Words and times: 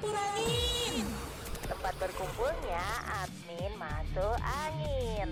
Tempur 0.00 0.16
angin. 0.16 1.04
Tempat 1.68 1.94
berkumpulnya 2.00 2.84
admin 3.20 3.72
masuk 3.76 4.36
angin. 4.40 5.28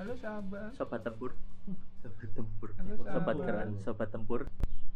Halo 0.00 0.12
sahabat. 0.16 0.72
Sobat 0.80 1.04
Tempur. 1.04 1.36
Sobat 2.00 2.28
Tempur. 2.32 2.68
Halo, 2.80 2.92
Sobat 3.04 3.36
keren 3.44 3.70
Sobat 3.84 4.08
Tempur. 4.08 4.40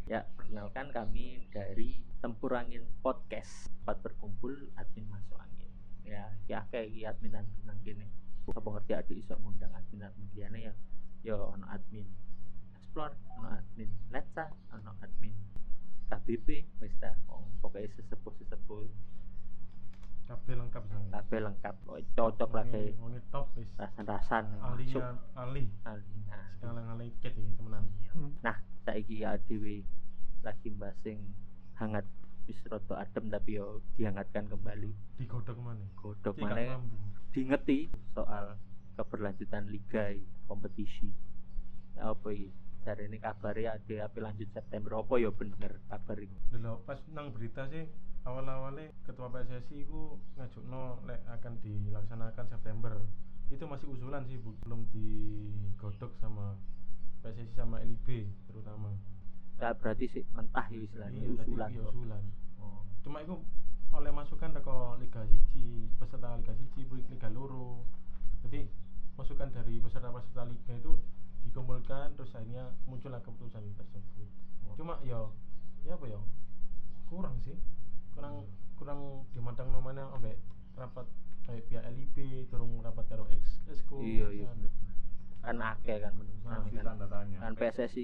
Ya 0.09 0.25
perkenalkan 0.33 0.89
kami 0.89 1.45
dari 1.53 2.01
Tempur 2.25 2.57
Angin 2.57 2.81
Podcast. 3.05 3.69
Tempat 3.85 4.01
berkumpul 4.01 4.73
admin 4.81 5.05
masuk 5.13 5.37
angin. 5.37 5.69
Ya 6.01 6.33
ya 6.49 6.65
kayak 6.73 7.05
admin 7.05 7.37
admin 7.37 7.77
kene 7.85 8.09
Apa 8.55 8.67
ngerti 8.77 8.93
ada 8.95 9.13
iso 9.13 9.33
ngundang 9.41 9.71
admin 9.75 10.07
admin 10.07 10.27
liane 10.35 10.59
ya 10.71 10.73
Ya 11.23 11.35
ono 11.35 11.65
admin 11.67 12.07
Explore 12.79 13.15
ono 13.35 13.49
admin 13.51 13.89
Letsa 14.13 14.47
ono 14.71 14.91
admin 15.03 15.35
KBP 16.07 16.47
wis 16.79 16.95
ta 17.03 17.11
oh, 17.27 17.43
pokoknya 17.59 17.91
sesepuh 17.99 18.31
sesepuh 18.39 18.87
Kabeh 20.27 20.59
lengkap 20.59 20.83
sang. 20.91 21.07
kabeh 21.07 21.39
lengkap 21.39 21.75
oh, 21.87 21.99
cocok 22.15 22.51
lah 22.51 22.65
kayak 22.67 22.99
Wonge 22.99 23.23
top 23.31 23.47
wis. 23.55 23.67
rasan-rasan 23.79 24.43
Ahlinya 24.59 25.15
ahli. 25.39 25.71
Alina 25.87 26.39
Sekali 26.59 26.81
ngalih 26.83 27.09
ket 27.23 27.31
iki 27.31 27.51
temenan. 27.55 27.85
Nah, 28.43 28.57
saiki 28.83 29.23
ya 29.23 29.39
dhewe 29.47 29.87
lagi 30.43 30.67
basing 30.75 31.19
hangat 31.79 32.03
wis 32.43 32.59
rada 32.67 33.07
adem 33.07 33.31
tapi 33.31 33.55
yo 33.55 33.79
dihangatkan 33.95 34.51
kembali. 34.51 34.91
Digodhog 35.15 35.59
mana? 35.63 35.87
Godhog 35.95 36.35
lambung. 36.39 37.16
Diingeti 37.37 37.85
soal 38.17 38.57
keberlanjutan 38.97 39.69
liga 39.69 40.09
kompetisi. 40.49 41.13
Ya, 41.93 42.09
apa 42.09 42.33
iki? 42.33 42.49
Jare 42.81 43.05
ini 43.05 43.21
kabarnya 43.21 43.77
ada 43.77 44.09
apa 44.09 44.17
lanjut 44.17 44.49
September 44.49 44.97
apa 44.97 45.19
ya 45.19 45.27
bener 45.29 45.75
kabar 45.91 46.15
ini 46.15 46.31
Delok 46.49 46.87
pas 46.87 46.95
nang 47.11 47.35
berita 47.35 47.67
sih 47.67 47.83
awal-awalnya 48.23 48.95
ketua 49.03 49.27
PSSI 49.27 49.83
ku 49.85 50.15
ngajukno 50.39 51.03
lek 51.03 51.19
akan 51.29 51.53
dilaksanakan 51.61 52.45
September. 52.47 52.95
Itu 53.51 53.67
masih 53.67 53.91
usulan 53.91 54.23
sih, 54.25 54.39
Bu. 54.39 54.55
belum 54.63 54.87
digodhog 54.89 56.15
sama 56.17 56.55
PSSI 57.21 57.53
sama 57.53 57.83
LIB 57.83 58.25
terutama. 58.47 58.89
ya 59.57 59.73
berarti 59.73 60.05
sih 60.07 60.23
mentah 60.31 60.69
ya 60.69 60.79
istilahnya 60.79 61.17
Iya, 61.19 61.33
usulan 61.33 61.69
iya, 61.73 61.81
usulan. 61.83 62.23
Oh. 62.61 62.85
cuma 63.01 63.19
itu 63.19 63.35
oleh 63.97 64.13
masukan 64.13 64.53
teko 64.53 64.93
Liga 65.01 65.25
Siji 65.25 65.89
peserta 65.97 66.37
Liga 66.37 66.53
Siji 66.53 66.85
Liga 67.09 67.29
Loro. 67.33 67.81
Jadi 68.45 68.69
masukan 69.17 69.49
dari 69.49 69.81
peserta-peserta 69.81 70.45
Liga 70.45 70.73
itu 70.77 70.93
dikumpulkan 71.41 72.13
terus 72.13 72.29
akhirnya 72.37 72.69
muncullah 72.85 73.17
keputusan 73.25 73.65
tersebut. 73.73 74.29
Cuma 74.77 75.01
ya 75.01 75.25
ya 75.81 75.97
apa 75.97 76.05
ya? 76.05 76.21
Kurang 77.09 77.41
sih. 77.41 77.57
Kurang 78.13 78.45
kurang 78.77 79.25
dimandang 79.33 79.73
namanya 79.73 80.05
ambek 80.13 80.37
rapat 80.77 81.09
kayak 81.49 81.65
pihak 81.65 81.83
LIB 81.89 82.15
turun 82.53 82.77
rapat 82.85 83.09
karo 83.09 83.25
X 83.33 83.57
Exco 83.65 83.97
iya 84.03 84.29
iya. 84.29 84.45
kan. 84.45 84.57
bener. 84.61 84.71
kan 85.41 85.57
akeh 85.73 85.97
kan 86.03 86.13
Nah, 86.45 86.59
si 86.69 86.75
kan. 86.77 86.85
tanda 86.85 87.07
tanya. 87.09 87.37
kan 87.41 87.53
PSSI 87.57 88.03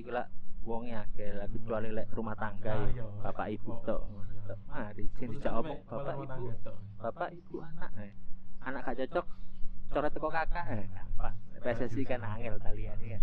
wonge 0.64 0.96
akeh 0.96 1.30
lah 1.36 1.48
kecuali 1.48 1.90
lek 1.92 2.08
rumah 2.12 2.36
tangga 2.36 2.74
Nah, 2.74 2.88
ya 2.88 3.04
iya. 3.04 3.06
bapak 3.22 3.48
ibu 3.52 3.72
Oh, 3.72 3.80
tok. 3.84 4.02
iya. 4.04 4.56
mari 4.68 5.06
sing 5.20 5.28
dijak 5.32 5.54
omong 5.56 5.80
bapak 5.88 6.16
ibu. 6.20 6.46
bapak 7.00 7.30
ibu 7.32 7.56
anak 7.64 7.92
eh. 8.00 8.12
anak 8.64 8.82
gak 8.84 8.98
cocok 9.08 9.26
coret 9.92 10.12
teko 10.12 10.30
kakak 10.30 10.66
eh. 10.72 10.88
PSSI 11.64 12.04
kan 12.04 12.24
angel 12.24 12.60
talian 12.60 13.00
ya 13.00 13.20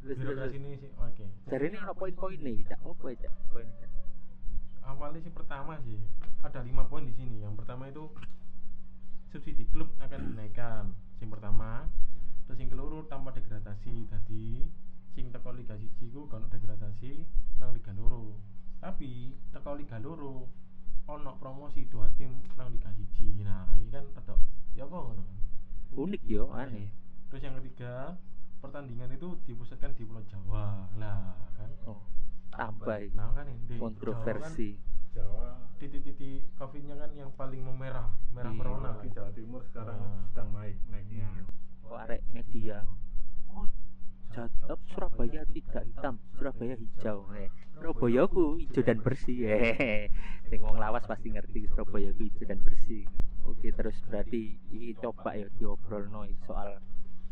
terus 0.00 0.16
terus 0.16 0.52
ini 0.56 0.80
sih 0.80 0.88
oke. 0.96 1.24
Dari 1.44 1.64
ini 1.68 1.76
ono 1.76 1.92
poin-poin 1.92 2.40
nih 2.40 2.64
cak. 2.64 2.80
Apa 2.80 3.04
ya 3.12 3.16
cak? 3.28 3.32
Poin 3.52 3.68
awalnya 4.80 5.20
sih 5.20 5.32
pertama 5.32 5.76
sih 5.84 6.00
ada 6.40 6.60
lima 6.64 6.88
poin 6.88 7.04
di 7.04 7.12
sini. 7.12 7.44
Yang 7.44 7.60
pertama 7.60 7.84
itu 7.88 8.08
subsidi 9.28 9.68
klub 9.68 9.92
akan 10.00 10.20
dinaikkan 10.32 10.96
sing 11.20 11.28
pertama. 11.28 11.84
Terus 12.48 12.58
yang 12.64 12.70
keluru 12.72 13.04
tanpa 13.06 13.30
degradasi 13.30 14.08
tadi 14.08 14.64
sing 15.10 15.30
teko 15.30 15.50
liga 15.52 15.74
siji 15.74 16.10
ku 16.10 16.26
kalau 16.26 16.46
degradasi 16.46 17.26
nang 17.58 17.74
liga 17.74 17.92
loro. 17.94 18.38
Tapi 18.78 19.34
teko 19.50 19.76
liga 19.76 19.98
loro 19.98 20.48
ono 21.06 21.32
promosi 21.36 21.86
dua 21.90 22.06
tim 22.14 22.38
nang 22.54 22.70
liga 22.70 22.90
siji. 22.94 23.42
Nah 23.42 23.66
ini 23.76 23.90
kan 23.90 24.06
rada 24.14 24.34
ya 24.72 24.86
apa 24.86 24.96
ngono 24.96 25.22
kan? 25.22 25.38
Unik 25.96 26.22
yo 26.24 26.48
aneh. 26.54 26.88
Terus 27.28 27.42
yang 27.42 27.58
ketiga 27.58 28.14
pertandingan 28.60 29.10
itu 29.10 29.38
dipusatkan 29.44 29.94
di 29.94 30.04
Pulau 30.04 30.22
Jawa. 30.26 30.86
Lah 30.96 31.34
kan? 31.54 31.70
Oh 31.86 32.00
tambah 32.50 32.98
iki. 32.98 33.14
nah 33.14 33.30
kan 33.32 33.46
ini. 33.46 33.58
Di 33.66 33.74
Jawa 33.74 33.78
kan 33.78 33.82
kontroversi 33.90 34.70
Jawa. 35.10 35.58
titik-titik 35.80 36.44
covidnya 36.54 36.94
kan 36.94 37.10
yang 37.16 37.32
paling 37.34 37.64
memerah 37.64 38.06
merah 38.30 38.52
Iya. 38.52 38.58
merona 38.58 38.90
di 39.00 39.08
Jawa 39.10 39.30
Timur 39.32 39.64
sekarang 39.66 39.96
Nah. 39.98 40.22
sedang 40.30 40.54
naik 40.54 40.76
naiknya 40.86 41.26
kok 41.82 41.98
arek 41.98 42.20
media? 42.30 42.84
Oh 43.50 43.66
Jatap 44.30 44.78
Surabaya 44.86 45.42
tidak 45.50 45.82
hitam, 45.84 46.14
Surabaya 46.38 46.78
hijau. 46.78 47.26
Eh, 47.34 47.50
Surabaya 47.74 48.30
ku 48.30 48.54
hijau 48.62 48.82
dan 48.86 49.02
bersih. 49.02 49.38
Eh, 49.42 50.06
sing 50.46 50.62
wong 50.62 50.78
lawas 50.78 51.02
pasti 51.02 51.34
ngerti 51.34 51.66
Surabaya 51.66 52.14
ku 52.14 52.22
hijau 52.22 52.46
dan 52.46 52.62
bersih. 52.62 53.02
Oke, 53.42 53.74
terus 53.74 53.98
berarti 54.06 54.54
ini 54.70 54.94
coba 54.94 55.34
ya 55.34 55.50
diobrolno 55.58 56.22
iki 56.24 56.38
soal 56.46 56.78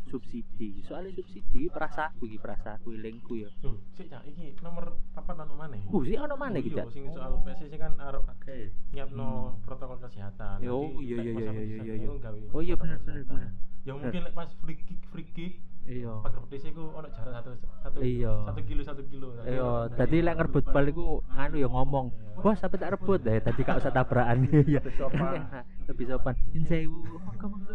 subsidi. 0.09 0.81
Soalnya 0.83 1.15
subsidi 1.15 1.69
perasaku 1.69 2.27
iki 2.27 2.35
perasaku 2.35 2.97
ilingku 2.97 3.39
ya. 3.39 3.49
Tuh, 3.61 3.77
sik 3.95 4.09
Cak, 4.09 4.25
iki 4.27 4.57
nomor 4.59 4.97
papat 5.13 5.37
nang 5.39 5.53
maneh. 5.55 5.79
Uh, 5.87 6.01
sih 6.03 6.17
ono 6.17 6.35
mana 6.35 6.59
iki, 6.59 6.73
Iya, 6.73 6.83
Cak? 6.83 6.87
sing 6.91 7.07
soal 7.13 7.39
PSSI 7.45 7.77
kan 7.77 7.93
arep 7.95 8.25
oke 8.25 8.57
nyiapno 8.91 9.55
protokol 9.63 10.01
kesehatan. 10.03 10.59
Yo, 10.59 10.83
Nanti 10.83 11.05
iya, 11.05 11.17
iya, 11.21 11.31
iya, 11.31 11.51
iya, 11.53 11.63
iya, 11.79 11.93
iya. 11.95 12.09
gawe 12.19 12.39
Oh, 12.51 12.59
iya, 12.59 12.75
bener, 12.75 12.97
kesehatan. 12.99 13.37
bener. 13.37 13.51
Ya 13.87 13.91
mungkin 13.95 14.21
lek 14.27 14.33
pas 14.35 14.51
free 14.59 14.75
kick 14.75 14.99
free 15.07 15.29
kick 15.31 15.53
Iya. 15.89 16.21
pagar 16.21 16.39
petis 16.45 16.69
iku 16.69 16.93
ono 16.93 17.09
jarak 17.09 17.33
satu 17.33 17.49
satu 17.81 17.97
Iya. 17.97 18.33
satu 18.45 18.61
kilo 18.61 18.81
satu 18.85 19.01
kilo. 19.09 19.33
Jadi 19.33 19.57
Iya, 19.57 19.69
tadi 19.97 20.17
lek 20.21 20.35
ngerebut 20.37 20.65
bal 20.69 20.85
iku 20.85 21.05
anu 21.33 21.55
ya 21.57 21.65
ngomong, 21.65 22.05
"Bos, 22.37 22.61
sampe 22.61 22.77
tak 22.77 22.93
rebut." 22.93 23.25
Eh, 23.25 23.41
tadi 23.41 23.65
gak 23.65 23.81
usah 23.81 23.89
tabrakan. 23.89 24.45
Iya. 24.53 24.81
Lebih 24.85 24.93
sopan. 25.01 25.41
Lebih 25.89 26.05
sopan. 26.05 26.33
Sewu. 26.69 27.01
Monggo 27.01 27.47
monggo. 27.49 27.73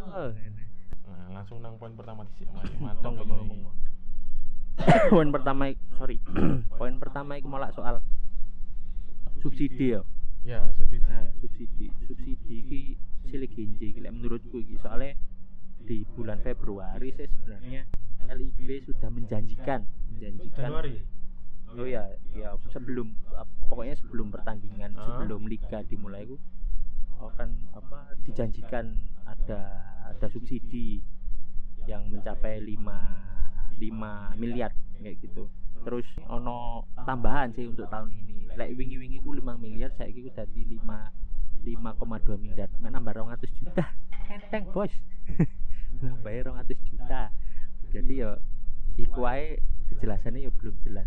Nah, 1.10 1.26
langsung 1.34 1.58
nang 1.58 1.74
poin 1.74 1.90
pertama 1.92 2.22
dhisik 2.30 2.46
mantap 2.78 3.10
Monggo, 3.18 3.26
ya. 3.26 3.42
monggo. 3.42 3.70
Poin 5.10 5.30
pertama, 5.30 5.70
sorry. 5.98 6.18
Poin 6.78 6.94
pertama 6.98 7.34
iku 7.34 7.46
malah 7.46 7.70
soal 7.70 7.98
subsidi 9.38 9.94
ya. 9.94 10.02
Ya, 10.46 10.60
subsidi. 10.78 11.02
Nah, 11.02 11.26
subsidi. 11.42 11.86
Subsidi 12.06 12.54
iki 12.62 12.80
cilik 13.26 13.50
lek 13.98 14.12
menurutku 14.14 14.62
iki 14.62 14.78
soalnya 14.78 15.18
di 15.84 16.06
bulan 16.16 16.40
Februari 16.40 17.12
saya 17.12 17.28
sebenarnya 17.28 17.84
LIB 18.30 18.84
sudah 18.86 19.08
menjanjikan 19.10 19.84
menjanjikan 20.12 20.68
Januari. 20.70 20.96
Oh 21.74 21.82
ya, 21.82 22.06
ya 22.38 22.54
sebelum 22.70 23.10
pokoknya 23.66 23.98
sebelum 23.98 24.30
pertandingan, 24.30 24.94
Ah. 24.94 25.18
sebelum 25.18 25.42
liga 25.50 25.82
dimulai 25.82 26.22
itu 26.22 26.38
akan 27.18 27.50
apa 27.74 28.14
dijanjikan 28.22 28.94
ada 29.26 29.82
ada 30.06 30.26
subsidi 30.30 31.02
yang 31.90 32.06
mencapai 32.12 32.62
5 32.62 32.94
5 33.80 34.38
miliar 34.38 34.70
kayak 35.02 35.18
gitu. 35.18 35.50
Terus 35.82 36.06
ono 36.30 36.86
tambahan 37.02 37.50
sih 37.58 37.66
untuk 37.66 37.90
tahun 37.90 38.12
ini. 38.14 38.54
Lek 38.54 38.70
wingi-wingi 38.78 39.18
ku 39.20 39.34
5 39.34 39.58
miliar, 39.58 39.90
saya 39.98 40.14
ku 40.14 40.30
dadi 40.30 40.62
5 40.78 41.10
5,2 41.64 42.38
miliar. 42.38 42.68
Nambah 42.78 43.12
200 43.18 43.50
juta. 43.58 43.84
Enteng, 44.30 44.68
Bos. 44.70 44.92
nambah 46.04 46.30
200 46.30 46.76
juta. 46.86 47.32
Jadi 47.94 48.14
ya 48.18 48.34
iku 48.96 49.22
wae 49.22 49.62
kejelasannya 49.88 50.44
ya 50.44 50.50
belum 50.50 50.74
jelas. 50.82 51.06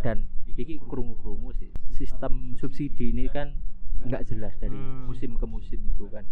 Dan 0.00 0.26
iki 0.48 0.78
krungu-krungu 0.80 1.50
sih. 1.54 1.70
Sistem 1.92 2.54
subsidi 2.54 3.10
ini 3.10 3.26
kan 3.26 3.58
nggak 3.98 4.30
jelas 4.30 4.54
dari 4.56 4.78
Hmm. 4.78 5.10
musim 5.10 5.34
ke 5.34 5.46
musim 5.46 5.82
itu 5.82 6.06
kan. 6.06 6.22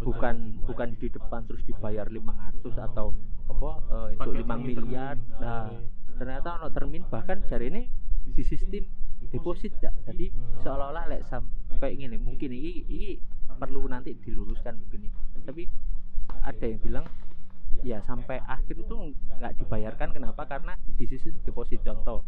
Bukan 0.00 0.64
bukan 0.64 0.88
di 0.96 1.08
depan 1.08 1.44
terus 1.44 1.60
dibayar 1.62 2.08
500 2.08 2.76
atau 2.78 3.12
apa 3.46 3.70
eh, 3.90 4.08
itu 4.16 4.20
Pakai 4.20 4.40
5 4.40 4.48
termin, 4.48 4.64
miliar. 4.64 5.16
Nah 5.38 5.68
ternyata 6.12 6.48
ono 6.56 6.68
termin 6.68 7.02
bahkan 7.06 7.40
jari 7.44 7.68
ini 7.68 7.82
di 8.22 8.42
sistem 8.42 8.84
deposit 9.28 9.72
ya 9.78 9.90
jadi 10.02 10.28
Hmm. 10.30 10.60
seolah-olah 10.60 11.04
lek 11.08 11.22
sampai 11.24 11.96
gini 11.96 12.16
mungkin 12.16 12.52
ini 12.52 12.84
ini 12.86 13.10
perlu 13.52 13.84
nanti 13.84 14.14
diluruskan 14.14 14.76
mungkin 14.76 15.08
ya. 15.08 15.12
tapi 15.42 15.66
ada 16.40 16.64
yang 16.64 16.78
bilang 16.78 17.06
ya 17.82 17.98
sampai 18.02 18.38
akhir 18.40 18.78
itu 18.78 18.94
nggak 19.36 19.52
dibayarkan. 19.58 20.08
Kenapa? 20.12 20.46
Karena 20.46 20.72
di 20.88 21.04
sistem 21.04 21.38
deposit. 21.42 21.82
Contoh. 21.82 22.22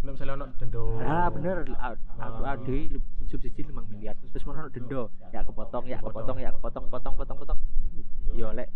Nek 0.00 0.16
misalnya 0.16 0.32
ono 0.40 0.46
dendo. 0.56 0.96
Ah 1.00 1.28
bener, 1.28 1.68
aku 1.68 2.40
Ah. 2.40 2.56
ade 2.56 2.88
subsidi 3.28 3.68
5 3.68 3.84
miliar. 3.86 4.16
Terus 4.16 4.44
mau 4.44 4.56
denda, 4.68 5.02
ya 5.28 5.44
kepotong, 5.44 5.84
ya 5.84 6.00
kepotong, 6.00 6.38
ya 6.40 6.50
kepotong, 6.50 6.84
potong, 6.88 7.14
potong, 7.16 7.36
potong. 7.36 7.58
Yo 8.32 8.48
lek 8.52 8.72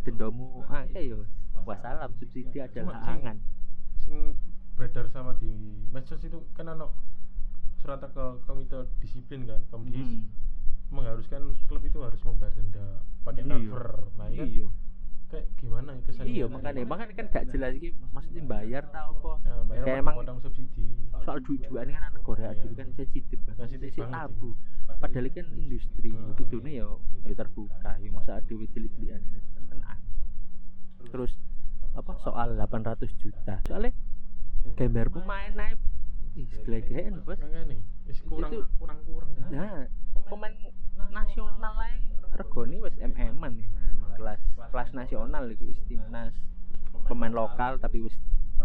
dendomu 0.00 0.64
ah 0.66 0.84
ya 0.88 1.00
yo. 1.02 1.28
Wassalam 1.62 2.10
subsidi 2.16 2.58
adalah 2.58 3.04
angan. 3.06 3.36
sing 4.02 4.34
beredar 4.74 5.06
sama 5.06 5.30
di 5.38 5.52
medsos 5.94 6.18
itu 6.24 6.42
kan 6.58 6.66
ono 6.66 6.90
surat 7.78 8.02
ke 8.02 8.24
komite 8.42 8.90
disiplin 8.98 9.46
kan 9.46 9.62
komdis 9.70 10.02
Hmm. 10.02 10.26
mengharuskan 10.90 11.54
klub 11.64 11.86
itu 11.86 12.02
harus 12.02 12.18
membayar 12.26 12.50
denda 12.50 12.98
pakai 13.22 13.46
Iya. 13.46 13.62
cover. 13.62 13.86
Nah 14.18 14.26
ini 14.26 14.36
kan? 14.36 14.46
Iya 14.48 14.66
kayak 15.32 15.46
gimana 15.56 15.96
ya 15.96 16.00
kesannya 16.04 16.28
iya 16.28 16.44
makanya 16.44 16.84
makanya 16.84 17.14
kan 17.16 17.26
gak 17.32 17.44
jelas 17.48 17.72
iki 17.72 17.88
maksudnya 18.12 18.42
bayar 18.44 18.82
tau 18.92 19.16
apa? 19.16 19.32
Ya, 19.40 19.54
bayar 19.64 19.84
kayak 19.88 19.98
emang 20.04 20.16
subsidi? 20.38 20.84
soal 21.22 21.38
duit-duitan 21.40 21.88
kan 21.88 22.02
anak 22.04 22.20
Korea 22.20 22.50
Iya. 22.52 22.68
kan 22.74 22.88
sensitif 22.92 23.38
kan 23.42 23.54
Sensitif 23.56 23.90
banget, 23.96 24.12
tabu. 24.12 24.50
padahal 25.00 25.26
kan 25.30 25.46
industri 25.54 26.10
Hmm. 26.12 26.34
kudune 26.36 26.70
ya 26.74 26.88
ya 27.22 27.34
terbuka. 27.34 27.92
Ya 27.96 28.10
masa 28.12 28.32
ada 28.36 28.52
ini 28.52 28.68
kan 29.70 29.78
aneh 29.80 30.12
terus 31.08 31.32
apa 31.92 32.12
soal 32.18 32.54
800 32.54 33.08
juta. 33.16 33.56
Soalnya 33.64 33.92
gambar 34.74 35.06
pemain 35.10 35.52
naik. 35.52 35.78
Ih 36.34 36.48
gelegean 36.64 37.20
bos. 37.22 37.38
Kurang 38.26 38.52
Itu- 38.52 38.68
kurang 38.76 38.98
kurang 39.04 39.30
nah 39.48 39.84
pemain 40.22 40.52
nasional 41.08 41.72
lah 41.72 41.92
regone 42.32 42.76
wis 42.78 42.96
MM-an 42.98 43.52
ya. 43.56 43.68
Kelas 44.22 44.38
kelas 44.70 44.90
nasional 44.94 45.50
itu 45.50 45.74
wis 45.74 45.80
timnas. 45.90 46.30
Pemain 47.10 47.34
lokal 47.34 47.82
tapi 47.82 48.06
wis 48.06 48.14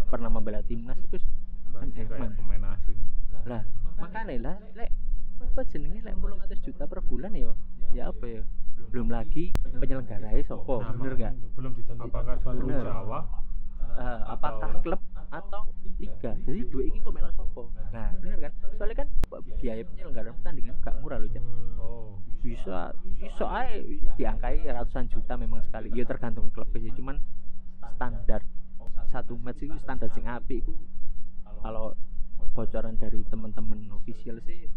pernah 0.06 0.30
membela 0.30 0.62
timnas 0.62 0.94
itu 1.02 1.18
pemain 1.74 2.62
asing. 2.78 2.98
Lah 3.42 3.66
makanya 3.98 4.38
lah 4.38 4.56
lek 4.78 4.94
apa 5.42 5.60
jenenge 5.66 5.98
lek 6.06 6.14
800 6.14 6.62
juta 6.62 6.86
per 6.86 7.02
bulan 7.02 7.34
ya? 7.34 7.50
Ya 7.90 8.02
apa 8.14 8.22
ya? 8.30 8.42
Belum 8.94 9.10
lagi 9.10 9.50
penyelenggaranya 9.82 10.38
sopo 10.46 10.78
Nah, 10.78 10.94
bener 10.94 11.14
gak? 11.18 11.34
belum 11.58 11.74
ditandai 11.74 12.06
apakah 12.06 12.36
seluruh 12.46 12.70
Bener. 12.70 12.86
Jawa? 12.86 13.20
Eh, 13.98 14.20
apakah 14.30 14.70
klub 14.86 15.02
atau 15.28 15.62
liga? 15.98 16.32
Jadi 16.46 16.60
dua 16.70 16.82
ini 16.86 17.02
kok 17.02 17.10
melok 17.10 17.34
sopo 17.34 17.74
nah 17.90 18.14
bener 18.22 18.38
kan? 18.46 18.52
Soalnya 18.78 18.96
kan 19.02 19.08
biaya 19.58 19.82
penyelenggaraan 19.82 20.34
pertandingan 20.38 20.74
gak 20.86 20.94
murah 21.02 21.18
loh 21.18 21.26
Cak. 21.26 21.42
Hmm. 21.42 21.82
oh 21.82 22.14
bisa 22.38 22.94
bisa 23.18 23.44
aja 23.50 23.82
diangkai 24.14 24.62
ratusan 24.66 25.10
juta 25.10 25.34
memang 25.34 25.62
sekali. 25.66 25.90
Ya 25.94 26.06
tergantung 26.06 26.50
klub 26.54 26.70
sih 26.74 26.92
cuman 26.94 27.18
standar. 27.98 28.42
Satu 29.08 29.40
match 29.40 29.64
itu 29.64 29.76
standar 29.80 30.12
sing 30.12 30.28
api 30.28 30.60
itu 30.60 30.74
kalau 31.64 31.96
bocoran 32.52 32.94
dari 33.00 33.24
teman-teman 33.26 33.88
official 33.94 34.38
sih 34.44 34.68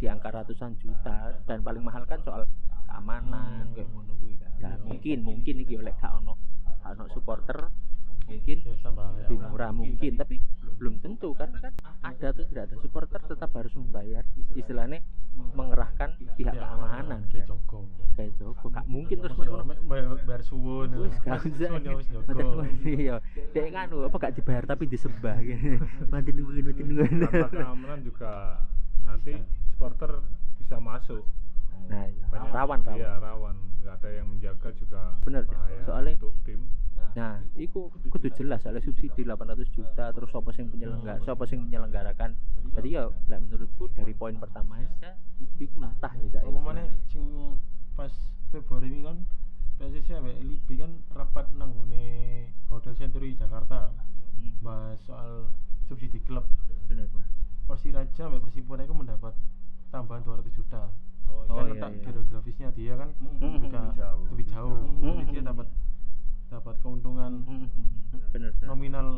di 0.00 0.06
angka 0.08 0.32
ratusan 0.32 0.74
juta. 0.80 1.38
Dan 1.44 1.60
paling 1.60 1.84
mahal 1.84 2.08
kan 2.08 2.18
soal 2.24 2.48
keamanan 2.88 3.70
kayak 3.74 3.90
ngono 3.90 4.14
kuwi 4.18 4.34
kan. 4.40 4.50
Nah, 4.62 4.74
mungkin 4.86 5.18
mungkin 5.20 5.54
iki 5.60 5.74
oleh 5.76 5.92
gak 5.98 6.14
ono 6.22 6.38
gak 6.80 6.94
ono 6.94 7.04
supporter 7.10 7.58
mungkin 8.24 8.58
ya 8.64 8.74
ya. 8.80 8.90
lebih 9.28 9.38
murah 9.52 9.70
mungkin. 9.74 10.12
Tapi 10.16 10.36
belum 10.78 10.98
tentu 11.04 11.36
karena 11.36 11.58
kan 11.60 11.74
ada 12.02 12.32
atau 12.32 12.42
tidak 12.48 12.72
ada 12.72 12.76
supporter 12.80 13.20
tetap 13.20 13.50
harus 13.52 13.74
membayar. 13.76 14.24
Istilahnya 14.56 15.04
mengerahkan 15.34 15.83
pihak 16.34 16.54
Ya, 16.54 16.60
keamanan 16.62 17.20
kayak 17.30 17.46
Joko. 17.48 17.78
Kayak 18.14 18.32
Joko. 18.38 18.66
Gak 18.70 18.86
mungkin 18.86 19.16
terus 19.22 19.34
ngono 19.34 19.64
bayar 19.88 20.42
suwun. 20.42 20.88
Wis 21.00 21.14
gak 21.22 21.40
usah. 21.42 21.78
ya 21.80 21.94
iya. 22.84 23.16
Dek 23.54 23.66
nganu 23.74 24.06
apa 24.06 24.16
gak 24.18 24.34
dibayar 24.38 24.64
tapi 24.66 24.84
disembah 24.86 25.36
mantan 26.10 26.34
nuwun 26.34 26.74
tanpa 27.26 27.48
keamanan 27.50 27.98
juga 28.02 28.62
nanti 29.04 29.38
supporter 29.74 30.22
bisa 30.58 30.76
masuk. 30.78 31.24
Nah 31.90 32.08
iya. 32.08 32.24
Rawan 32.32 32.80
rawan. 32.84 32.98
Iya 32.98 33.12
rawan. 33.20 33.56
Nggak 33.84 33.94
ada 34.00 34.08
yang 34.16 34.26
menjaga 34.32 34.68
juga 34.72 35.02
bahaya 35.20 35.80
Soalnya- 35.84 36.16
untuk 36.16 36.34
tim 36.48 36.60
Nah, 37.14 37.38
iku 37.54 37.94
kudu 38.10 38.26
jelas 38.34 38.58
soalnya 38.60 38.82
subsidi 38.82 39.22
800 39.22 39.70
juta 39.70 40.10
terus 40.10 40.28
siapa 40.28 40.50
sing 40.50 40.66
penyelenggara, 40.66 41.22
siapa 41.22 41.46
sing 41.46 41.62
menyelenggarakan. 41.62 42.34
Jadi 42.74 42.88
ya 42.90 43.06
lek 43.30 43.38
menurutku 43.40 43.86
dari 43.88 44.10
poin 44.12 44.34
pertama 44.34 44.82
aja 44.82 45.14
iku 45.54 45.78
mentah 45.78 46.10
ya 46.26 46.42
apa 46.42 46.58
mana 46.58 46.82
sing 47.06 47.22
pas 47.94 48.10
Februari 48.50 48.90
ini 48.90 49.02
kan 49.02 49.22
PSSI 49.78 50.12
ambek 50.14 50.36
LIB 50.40 50.68
kan 50.74 50.90
rapat 51.10 51.46
nang 51.54 51.70
ngone 51.70 52.06
Hotel 52.66 52.94
Century 52.94 53.34
Jakarta 53.34 53.94
Hmm, 54.34 54.50
bahas 54.60 54.98
soal 55.00 55.46
subsidi 55.86 56.18
klub 56.20 56.42
bener 56.86 57.06
bener. 57.06 57.28
Persiraja 57.64 58.26
sampai 58.26 58.42
Persipura 58.42 58.82
itu 58.82 58.92
mendapat 58.92 59.32
tambahan 59.88 60.20
200 60.20 60.50
juta 60.50 60.90
Oh, 61.24 61.46
kan 61.48 61.64
iya, 61.66 61.72
letak 61.72 61.90
iya. 61.94 62.10
geografisnya 62.10 62.68
dia 62.70 62.94
kan 62.94 63.08
Hmm, 63.18 63.58
juga 63.58 63.78
lebih 63.80 63.94
jauh. 63.96 64.24
lebih 64.28 64.46
jauh 64.50 64.76
Hmm, 65.00 65.16
jadi 65.22 65.30
dia 65.30 65.42
hmm. 65.42 65.50
dapat 65.50 65.66
dapat 66.54 66.74
keuntungan 66.78 67.32
Hmm, 67.42 67.66
bener 68.30 68.50
bener. 68.54 68.66
nominal 68.66 69.08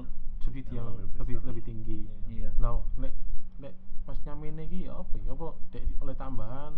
subsidi 0.41 0.73
yang 0.73 0.89
lebih 1.17 1.37
lebih 1.43 1.63
tinggi. 1.63 2.01
Iya. 2.27 2.51
lah 2.57 2.81
lek 2.97 3.13
lek 3.59 3.75
pas 4.03 4.17
nyamine 4.25 4.65
iki 4.65 4.87
ya 4.87 4.97
apa 4.97 5.15
ya? 5.19 5.31
Apa 5.31 5.47
dek 5.71 5.85
oleh 6.01 6.15
tambahan? 6.15 6.73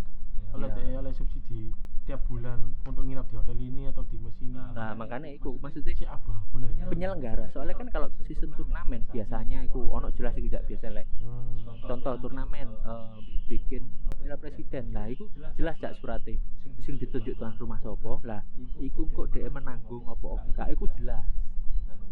Oleh 0.50 0.66
Iya. 0.66 0.76
dek 0.76 0.98
oleh 0.98 1.12
subsidi 1.12 1.70
tiap 2.02 2.24
bulan 2.24 2.56
untuk 2.82 3.04
nginap 3.04 3.28
di 3.28 3.36
hotel 3.36 3.58
ini 3.60 3.84
atau 3.86 4.00
di 4.02 4.16
mes 4.16 4.32
ini? 4.40 4.56
Nah, 4.56 4.96
makanya 4.96 5.28
iku 5.28 5.60
maksudnya 5.60 5.92
si 5.92 6.08
abah 6.08 6.40
bulan 6.48 6.72
penyelenggara. 6.88 7.52
Soalnya 7.52 7.76
kan 7.76 7.92
kalau 7.92 8.08
sistem 8.24 8.56
turnamen 8.56 9.04
biasanya 9.06 9.60
iku 9.62 9.92
ono 9.92 10.08
jelas 10.10 10.32
iku 10.34 10.48
jak 10.48 10.64
biasa 10.64 10.88
lek. 10.90 11.06
Hmm. 11.20 11.54
contoh 11.78 12.16
turnamen 12.18 12.68
eh, 12.74 13.16
bikin 13.46 13.84
piala 14.18 14.36
presiden 14.36 14.84
lah 14.92 15.06
iku 15.08 15.30
jelas 15.54 15.78
jak 15.78 15.94
surate 16.02 16.36
sing 16.84 16.94
ditunjuk 16.98 17.34
tuan 17.38 17.54
rumah 17.58 17.78
sopo 17.80 18.20
lah 18.26 18.42
iku 18.82 19.06
kok 19.14 19.30
dia 19.32 19.48
menanggung 19.50 20.04
apa 20.08 20.26
enggak 20.46 20.68
iku 20.74 20.84
jelas. 20.98 21.24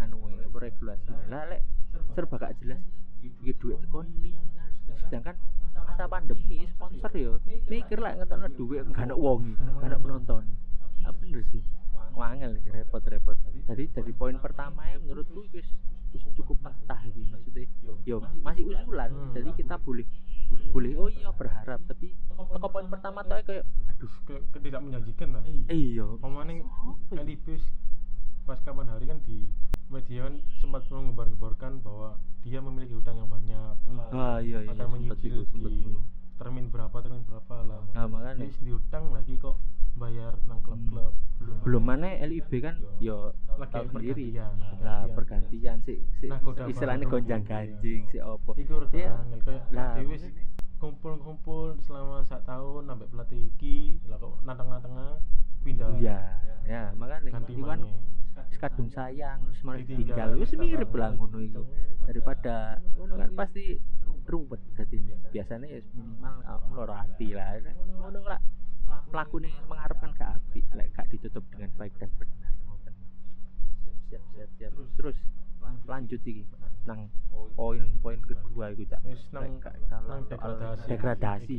Anu 0.01 0.29
apa 0.29 0.57
regulasi. 0.61 1.13
Lah 1.33 1.49
lek 1.49 1.63
serba 2.13 2.37
gak 2.37 2.55
jelas 2.61 2.81
iki 3.21 3.53
duit 3.57 3.77
tekan 3.81 4.07
ndi? 4.21 4.33
Sedangkan 5.07 5.37
masa 5.77 6.05
pandemi 6.09 6.67
sponsor 6.69 7.11
ya 7.13 7.33
mikir 7.69 7.99
lah 8.01 8.17
ngetokno 8.17 8.49
duit 8.57 8.85
gak 8.93 9.09
ada 9.11 9.15
wong 9.17 9.57
gak 9.81 9.89
ada 9.93 9.99
penonton. 10.01 10.45
Apa 11.05 11.17
bener 11.21 11.43
sih. 11.53 11.63
Wangel 12.17 12.57
repot-repot. 12.65 13.37
Jadi 13.69 13.85
dari 13.93 14.13
poin 14.17 14.37
pertama 14.41 14.89
ya 14.89 14.97
menurutku 15.01 15.45
wis 15.53 15.69
cukup 16.37 16.57
mentah 16.65 17.01
iki 17.05 17.23
maksudnya. 17.29 17.69
Yo 18.09 18.25
masih 18.41 18.73
usulan. 18.73 19.11
Hmm. 19.13 19.33
jadi 19.37 19.51
kita 19.53 19.77
boleh 19.81 20.05
boleh 20.73 20.93
oh 20.97 21.09
iya 21.09 21.31
berharap. 21.33 21.81
Tapi 21.89 22.13
toko 22.31 22.67
poin 22.69 22.87
pertama 22.89 23.25
tuh 23.25 23.41
kayak 23.45 23.65
aduh 23.97 24.13
ke, 24.29 24.35
ke- 24.53 24.63
tidak 24.63 24.81
menjanjikan 24.85 25.29
lah. 25.37 25.43
Iya. 25.71 26.05
Pemain 26.21 26.49
Apa 26.49 27.13
ya? 27.17 27.23
LIB 27.25 27.47
pas 28.47 28.59
kapan 28.63 28.87
hari 28.87 29.11
kan 29.11 29.19
di 29.27 29.51
media 29.91 30.31
kan 30.31 30.39
sempat 30.63 30.87
mengembar-gemborkan 30.91 31.83
bahwa 31.83 32.15
dia 32.47 32.63
memiliki 32.63 32.95
hutang 32.95 33.19
yang 33.19 33.31
banyak. 33.31 33.75
Ah 34.15 34.39
iya 34.39 34.63
iya. 34.63 34.71
Akan 34.71 34.95
menyicil 34.95 35.47
di. 35.51 35.63
Termin 36.37 36.69
berapa 36.69 36.97
termin 37.01 37.25
berapa 37.25 37.55
lah. 37.65 37.81
Nah 37.97 38.05
makanya. 38.07 38.45
Jadi 38.45 38.65
di 38.65 38.73
hutang 38.73 39.05
lagi 39.13 39.35
kok 39.41 39.57
bayar 39.97 40.37
nang 40.45 40.61
klub-klub. 40.61 41.13
Belum 41.65 41.83
mana 41.83 42.21
LIB 42.21 42.51
kan? 42.61 42.77
Yo 43.01 43.33
lagi 43.57 43.73
tahu 43.73 43.97
sendiri 43.97 44.37
pergantian, 44.37 44.55
lah 44.85 45.03
pergantian. 45.17 45.77
sih 45.85 45.99
si, 46.21 46.29
Nah, 46.29 46.41
istilahnya 46.69 47.05
gonjang 47.09 47.45
ganjing 47.49 48.05
si 48.13 48.21
opo 48.21 48.53
Iku 48.57 48.85
angel 48.85 49.41
Lah. 49.73 49.97
Dewi 49.97 50.17
wis 50.17 50.29
kumpul-kumpul 50.77 51.81
selama 51.81 52.21
sak 52.29 52.45
tahun 52.45 52.93
sampai 52.93 53.09
pelatih 53.09 53.41
iki 53.57 53.97
lah 54.13 54.21
kok 54.21 54.37
nang 54.45 54.57
tengah-tengah 54.61 55.11
pindah. 55.65 55.89
Iya 55.97 56.21
ya 56.67 56.91
makanya 56.99 57.31
ganti 57.33 57.55
maneh. 57.57 57.95
sekadung 58.53 58.93
sayang 58.93 59.41
terus 59.49 59.61
malah 59.65 59.81
Ditinggal, 59.81 60.29
wis 60.37 60.53
mirip 60.61 60.93
lah 60.93 61.09
ngono 61.17 61.41
itu 61.41 61.65
daripada 62.05 62.77
ngono 62.95 63.17
kan 63.17 63.31
pasti 63.33 63.81
ruwet. 64.27 64.61
Dadi 64.77 64.97
biasanya 65.33 65.67
ya 65.71 65.81
minimal 65.95 66.35
ah, 66.45 66.61
meloro 66.69 66.95
hati 66.95 67.33
lah 67.33 67.59
ngono 68.03 68.21
lah. 68.27 68.41
Pelaku 69.11 69.43
nih 69.43 69.55
mengharapkan 69.67 70.11
ke 70.15 70.25
api 70.25 70.61
lek 70.75 70.91
gak 70.95 71.07
ditutup 71.11 71.43
dengan 71.51 71.71
baik 71.79 71.95
dan 71.99 72.11
benar. 72.19 72.53
Ngoten. 72.67 72.95
siap 74.11 74.23
siap 74.35 74.51
siap. 74.59 74.71
Terus 74.99 75.17
lanjut 75.87 76.21
iki 76.23 76.43
nang 76.87 77.11
poin-poin 77.59 78.19
kedua 78.23 78.71
itu 78.75 78.87
cak. 78.87 79.01
Wis 79.03 79.23
nang 79.35 79.43
Lek 79.47 79.53
gak 79.63 79.75
salah. 79.91 80.07
nang 80.07 80.21
soal 80.31 80.53
degradasi. 80.87 80.87
degradasi 80.91 81.59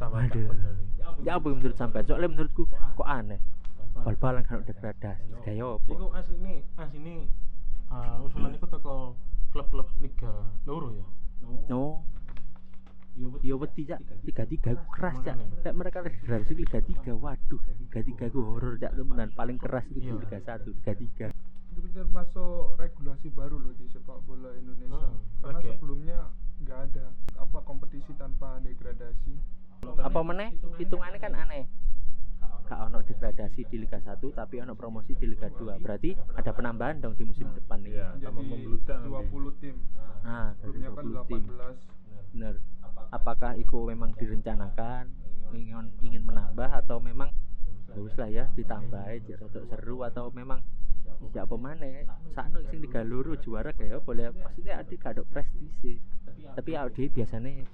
tambah 0.00 0.22
ya 1.20 1.36
apa 1.36 1.46
yang 1.52 1.58
menurut 1.60 1.76
sampean? 1.76 2.04
Soalnya 2.08 2.28
menurutku 2.32 2.64
kok 2.70 3.08
aneh. 3.08 3.40
Bal-balan 4.00 4.42
kan 4.48 4.64
degradasi. 4.64 5.28
Kayak 5.44 5.76
apa? 5.76 5.90
Iku 5.92 6.06
asline 6.16 6.64
asline 6.80 7.28
uh, 7.90 8.24
usulan 8.24 8.54
iku 8.56 8.66
teko 8.70 8.96
klub-klub 9.50 9.88
liga 9.98 10.30
loro 10.64 10.94
ya 10.94 11.06
No. 11.66 12.04
Ya 13.42 13.52
wedi 13.52 13.84
cak, 13.84 14.00
tiga 14.24 14.44
tiga 14.48 14.70
ku 14.74 14.86
keras 14.96 15.16
cak. 15.20 15.36
Kayak 15.60 15.76
mereka 15.76 15.98
degradasi 16.00 16.52
Liga 16.56 16.80
tiga, 16.80 17.12
waduh, 17.12 17.60
Liga 17.78 18.00
tiga 18.00 18.24
ku 18.28 18.40
horor 18.40 18.74
cak 18.76 18.96
temenan. 18.96 19.28
Paling 19.34 19.56
keras 19.56 19.84
itu 19.90 20.08
Iya. 20.08 20.16
Liga 20.16 20.38
satu, 20.40 20.72
Liga 20.72 20.94
tiga. 20.94 21.28
itu 21.70 21.86
termasuk 21.94 22.76
regulasi 22.76 23.30
baru 23.30 23.56
loh 23.56 23.72
di 23.72 23.86
sepak 23.86 24.18
bola 24.26 24.50
Indonesia 24.52 25.06
Hmm, 25.06 25.22
karena 25.38 25.58
oke. 25.58 25.70
sebelumnya 25.70 26.18
nggak 26.60 26.80
ada 26.82 27.06
apa 27.38 27.58
kompetisi 27.62 28.10
tanpa 28.14 28.58
degradasi 28.60 29.32
Apa 29.80 30.20
meneh? 30.20 30.50
Hitungannya 30.76 31.16
kan 31.16 31.32
aneh. 31.32 31.64
Gak 32.70 32.86
ono 32.86 33.02
degradasi 33.02 33.66
di 33.66 33.82
Liga 33.82 33.98
1 33.98 34.22
tapi 34.30 34.62
ono 34.62 34.78
promosi 34.78 35.18
di 35.18 35.26
Liga 35.26 35.50
2 35.50 35.82
berarti 35.82 36.14
ada 36.38 36.54
penambahan 36.54 37.02
dong 37.02 37.18
di 37.18 37.26
musim 37.26 37.50
depan 37.50 37.82
nih 37.82 37.98
membludak 38.30 39.02
nanti. 39.02 39.10
20 39.10 39.58
tim. 39.58 39.74
nah 40.22 40.54
dari 40.54 40.78
Sebelumnya 40.78 40.90
kan 40.94 41.04
20 41.26 41.26
tim 41.26 41.42
18. 41.50 42.30
bener 42.30 42.54
apakah 43.10 43.52
itu 43.58 43.78
memang 43.82 44.14
direncanakan 44.14 45.10
ingin 45.50 45.90
ingin 46.06 46.22
menambah 46.22 46.70
atau 46.86 47.02
memang 47.02 47.34
ya 47.90 47.98
wis 48.06 48.14
lah 48.14 48.30
ya 48.30 48.46
ditambah 48.54 49.02
aja 49.02 49.34
untuk 49.42 49.66
seru 49.66 50.06
atau 50.06 50.30
memang 50.30 50.62
ya 51.34 51.42
apa 51.42 51.58
mana 51.58 52.06
sakno 52.38 52.62
sing 52.70 52.86
tiga 52.86 53.02
loro 53.02 53.34
juara 53.34 53.74
kayak 53.74 53.98
boleh 54.06 54.30
maksudnya 54.30 54.78
adik 54.78 55.02
gak 55.02 55.18
ada 55.18 55.26
prestise 55.26 55.98
tapi 56.54 56.78
adik 56.78 57.10
biasanya 57.18 57.66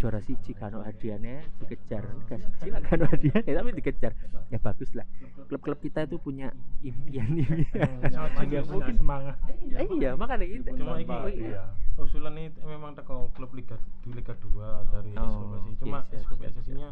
juara 0.00 0.18
siji 0.18 0.52
kan 0.52 0.72
hadiahnya 0.72 1.44
dikejar 1.60 2.00
gak 2.24 2.40
siji 2.40 2.68
lah 2.68 2.80
kan 2.80 3.04
hadiahnya 3.04 3.52
tapi 3.52 3.70
dikejar 3.74 4.12
ya 4.48 4.58
bagus 4.58 4.88
lah 4.92 5.04
klub-klub 5.46 5.76
kita 5.78 6.02
itu 6.02 6.16
punya 6.16 6.48
impian 6.80 7.28
Sama 8.10 8.42
ya 8.42 8.64
mungkin 8.64 8.96
semangat. 8.96 9.36
eh, 9.70 9.86
iya 9.92 10.10
makanya 10.14 10.46
itu 10.46 10.64
Cuma 10.72 10.96
Tanpa 10.96 11.28
iki- 11.28 11.44
dia. 11.44 11.68
usulan 11.94 12.32
ini 12.34 12.48
memang 12.58 12.94
teko 12.94 13.28
klub 13.30 13.52
Liga 13.52 13.76
di 14.00 14.10
Liga 14.10 14.32
2 14.34 14.48
dari 14.88 15.12
Oh, 15.14 15.28
SKPSI. 15.52 15.72
Cuma 15.78 15.98
yes, 16.00 16.08
yes, 16.08 16.20
SKPSI-nya 16.24 16.88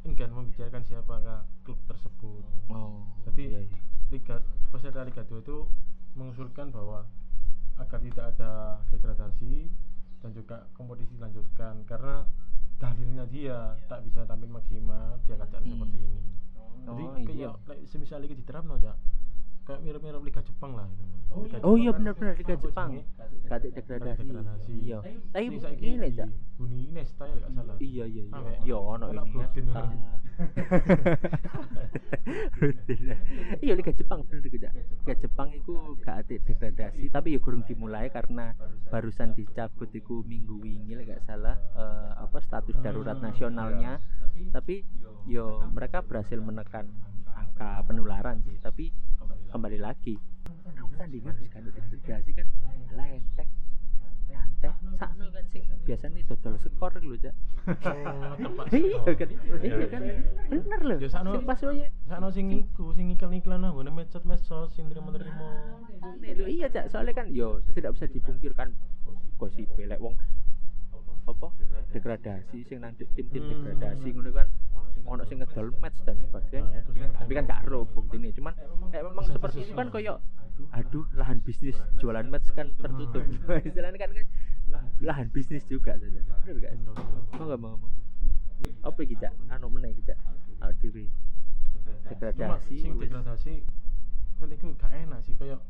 enggak 0.00 0.28
membicarakan 0.28 0.82
siapakah 0.82 1.38
klub 1.62 1.78
tersebut. 1.86 2.42
oh 2.68 3.06
Jadi 3.24 3.42
iya, 3.46 3.60
iya. 3.62 3.78
Liga 4.08 4.42
peserta 4.68 5.00
Liga 5.00 5.22
2 5.22 5.38
itu 5.38 5.56
mengusulkan 6.12 6.68
bahwa 6.68 7.06
agar 7.78 8.02
tidak 8.02 8.34
ada 8.34 8.50
degradasi 8.90 9.70
dan 10.18 10.30
juga 10.32 10.66
kompetisi 10.74 11.14
dilanjutkan 11.14 11.86
karena 11.86 12.26
dalilnya 12.78 13.24
dia 13.26 13.58
tak 13.86 14.02
bisa 14.02 14.22
tampil 14.22 14.50
maksimal 14.50 15.18
di 15.22 15.34
keadaan 15.34 15.62
Hmm. 15.62 15.72
seperti 15.72 15.98
ini. 15.98 16.22
Jadi 16.78 17.02
Oh, 17.04 17.14
kayak 17.14 17.36
iya. 17.36 17.50
semisal 17.84 18.22
Liga 18.22 18.32
diterapno 18.32 18.78
aja 18.78 18.94
kayak 19.68 19.84
mirip-mirip 19.84 20.24
Liga 20.24 20.40
Jepang 20.40 20.72
lah 20.80 20.88
gitu. 20.88 21.04
Liga 21.44 21.60
Oh 21.60 21.76
iya 21.76 21.92
kan 21.92 22.00
benar-benar 22.00 22.34
Liga 22.40 22.56
Jepang. 22.56 22.90
ada 23.48 23.64
degradasi. 23.64 24.28
Iya. 24.68 24.98
Tapi 25.32 25.44
Ini 25.48 25.56
ini 25.80 26.08
di 26.08 26.16
Cak. 26.16 26.28
Huni 26.60 26.88
Nesta 26.92 27.24
ya 27.28 27.36
gak 27.36 27.52
salah. 27.52 27.76
Iya 27.80 28.04
iya 28.08 28.22
iya. 28.28 28.40
Iya 28.64 28.76
ono 28.76 29.04
anak 29.12 29.24
ini. 29.28 29.40
Ya. 29.40 29.84
Rutin. 32.60 33.00
Iya 33.60 33.72
Liga 33.76 33.92
Jepang 33.92 34.24
bener 34.24 34.40
Liga 34.40 34.58
Jepang. 34.68 34.74
Liga 35.04 35.14
Jepang 35.20 35.48
itu 35.52 35.72
gak 36.00 36.16
ada 36.24 36.34
degradasi 36.48 37.04
tapi 37.12 37.28
ya 37.36 37.40
kurang 37.44 37.62
dimulai 37.68 38.08
karena 38.08 38.56
barusan 38.88 39.36
dicabut 39.36 39.92
itu 39.92 40.24
minggu 40.24 40.60
wingi 40.64 40.96
lah 40.96 41.04
gak 41.12 41.28
salah 41.28 41.56
eh, 41.76 42.10
apa 42.24 42.40
status 42.40 42.76
darurat 42.80 43.20
nasionalnya. 43.20 44.00
Tapi 44.48 44.80
yo 45.28 45.60
mereka 45.76 46.00
berhasil 46.00 46.40
menekan 46.40 46.88
angka 47.32 47.84
penularan 47.86 48.40
sih 48.44 48.56
tapi 48.60 48.90
kembali 49.48 49.78
lagi. 49.80 50.14
Pertandingan 50.76 51.34
wis 51.40 51.48
kan 51.52 51.62
degradasi 51.64 52.30
kan 52.34 52.46
lenteng 52.92 53.48
nyantai 54.28 54.72
sakno 55.00 55.24
kan 55.32 55.44
sing 55.48 55.62
biasanya 55.88 56.20
dodol 56.28 56.54
skor 56.60 56.92
lho 57.00 57.16
cak. 57.16 57.34
Oh, 57.68 58.34
tepat. 58.36 58.66
iya 58.76 59.12
kan? 59.16 59.28
Iya 59.64 59.86
kan? 59.88 60.02
bener 60.52 60.80
lho. 60.84 60.94
Ya, 61.00 61.08
sing 61.08 61.44
pas 61.48 61.60
wae. 61.64 61.86
Sakno 62.08 62.28
sing 62.28 62.46
iku 62.52 62.92
sing 62.92 63.08
iklan-iklan 63.14 63.64
nang 63.64 63.72
ngene 63.76 63.92
medsos 64.04 64.68
sing 64.76 64.90
terima-terima. 64.92 65.48
Lho. 66.20 66.44
Iya 66.44 66.66
cak. 66.68 66.92
Soalnya 66.92 67.14
kan 67.24 67.26
yo 67.32 67.64
tidak 67.72 67.96
bisa 67.96 68.06
dipungkirkan 68.10 68.74
gosip 69.40 69.70
lek 69.78 70.00
wong 70.02 70.12
apa? 71.24 71.48
Degradasi 71.94 72.64
sing 72.68 72.84
nang 72.84 72.92
tim-tim 72.98 73.42
Hmm. 73.48 73.64
degradasi 73.64 74.08
ngono 74.12 74.30
kan 74.34 74.48
ono 75.08 75.22
sing 75.24 75.40
ngedol 75.40 75.72
match 75.80 75.98
dan 76.04 76.16
sebagainya. 76.20 76.84
Tapi 77.16 77.32
kan 77.32 77.44
gak 77.48 77.60
ero 77.64 77.88
buktine 77.88 78.28
cuman 78.36 78.52
kayak 78.92 79.04
memang 79.08 79.24
seperti 79.26 79.64
itu 79.64 79.72
kan 79.72 79.88
koyo 79.88 80.20
aduh. 80.74 81.06
lahan 81.14 81.38
bisnis 81.46 81.78
jualan 82.02 82.26
match 82.28 82.50
kan 82.52 82.68
tertutup. 82.76 83.22
istilahnya 83.68 83.98
kan 83.98 84.10
kan 84.12 84.26
lahan 85.00 85.26
bisnis. 85.30 85.64
juga 85.70 85.96
saja 85.96 86.20
bener 86.44 86.56
gak? 86.60 86.72
Mau 87.36 87.44
gak 87.48 87.60
mau 87.60 87.70
ngomong 87.76 87.92
apa 88.82 88.98
iki 89.06 89.14
cak? 89.16 89.32
Anu 89.54 89.70
meneh 89.70 89.94
iki 89.94 90.02
cak? 90.02 90.18
Dhewe. 90.82 91.06
Cuma 91.08 92.10
degradasi 92.10 92.74
sing 92.82 92.92
degradasi 92.98 93.54
kan 94.38 94.48
iku 94.54 94.66
gak 94.78 94.92
enak 94.94 95.20
sih 95.26 95.34
kayak 95.38 95.60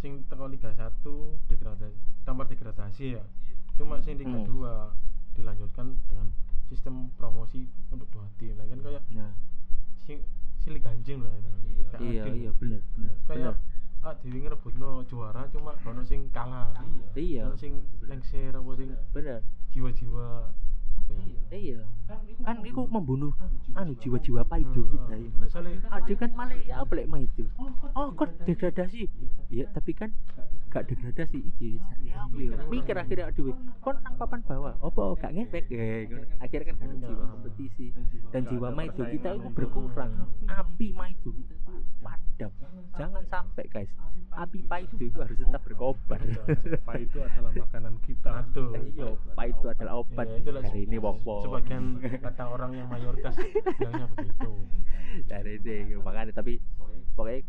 sing 0.00 0.20
teko 0.28 0.48
Liga 0.52 0.68
1 0.72 1.00
degradasi 1.48 1.96
tambah 2.28 2.44
degradasi 2.48 3.16
ya. 3.16 3.24
Cuma 3.80 3.98
sing 4.04 4.20
Liga 4.20 4.36
Hmm. 4.36 4.46
2 4.46 5.34
dilanjutkan 5.34 5.98
dengan 6.06 6.28
sistem 6.68 7.10
promosi 7.18 7.68
untuk 7.90 8.08
dua 8.10 8.26
tim. 8.38 8.56
Lah 8.56 8.66
kan 8.66 8.78
kayak 8.80 9.02
nah 9.12 9.32
sing 10.04 10.24
sing 10.60 10.72
Liga 10.76 10.90
anjing 10.92 11.20
lah 11.20 11.32
itu. 11.36 11.50
Iya 12.00 12.22
adil. 12.26 12.34
iya 12.34 12.50
bener 12.58 12.80
bener 12.96 13.16
Kayak 13.28 13.54
ah 14.04 14.12
dewi 14.20 14.44
ngerebutno 14.44 15.00
juara 15.08 15.48
cuma 15.48 15.72
ono 15.84 16.02
sing 16.04 16.28
kalah. 16.32 16.72
iya 17.16 17.48
Ono 17.48 17.56
sing 17.56 17.84
lengser 18.04 18.52
apa 18.52 18.70
sing 18.76 18.90
bener 19.12 19.40
jiwa-jiwa 19.72 20.52
apa 20.94 21.10
ya? 21.12 21.56
iya 21.56 21.80
kan 22.44 22.56
itu 22.60 22.82
membunuh. 22.88 23.32
anu 23.74 23.96
jiwa-jiwa 23.98 24.46
paido 24.46 24.86
kita 24.86 25.14
ya 25.18 25.30
ada 25.90 26.12
kan 26.14 26.30
malah 26.38 26.54
ya 26.62 26.84
apa 26.84 26.92
lek 26.94 27.10
maido 27.10 27.44
oh 27.94 28.08
kok 28.14 28.30
degradasi? 28.46 29.10
Iya 29.50 29.66
tapi 29.74 29.92
kan 29.94 30.10
gak 30.74 30.90
degradasi. 30.90 31.38
Iya 31.62 31.78
ya 32.02 32.18
ya 32.34 32.54
mikir 32.66 32.98
akhirnya 32.98 33.30
aduh 33.30 33.54
kon 33.78 33.94
nang 34.02 34.14
papan 34.18 34.42
bawah? 34.42 34.74
Apa 34.82 35.02
gak 35.22 35.32
ngefek 35.38 35.64
ngono. 35.70 36.22
akhirnya 36.42 36.74
kan 36.74 36.76
ada 36.82 36.96
jiwa 37.06 37.24
kompetisi. 37.30 37.86
Dan 38.34 38.42
jiwa 38.50 38.68
maido 38.74 39.02
kita 39.06 39.28
itu 39.38 39.48
berkurang. 39.54 40.12
Api 40.50 40.86
maido 40.90 41.30
kita 41.30 41.54
itu 41.54 41.74
padam. 42.02 42.50
Jangan 42.98 43.22
sampai 43.30 43.64
guys. 43.70 43.90
Api 44.34 44.60
paido 44.66 44.98
itu 44.98 45.18
harus 45.22 45.38
tetap 45.38 45.62
berkobar. 45.62 46.20
Itu 46.98 47.18
adalah 47.22 47.50
makanan 47.54 47.94
kita. 48.02 48.30
Aduh. 48.42 48.74
iya 48.90 49.08
paido 49.38 49.66
adalah 49.70 50.02
obat. 50.02 50.26
Ya, 50.26 50.50
dari 50.58 50.90
ini 50.90 50.98
wong 50.98 51.22
sebagian 51.22 51.93
kata 51.98 52.44
orang 52.46 52.70
yang 52.74 52.88
mayoritas 52.88 53.34
bilangnya 53.78 54.06
begitu 54.14 54.50
dari 55.26 55.58
ini 55.58 55.94
makanya 55.98 56.32
tapi 56.34 56.58
pokoknya 57.14 57.42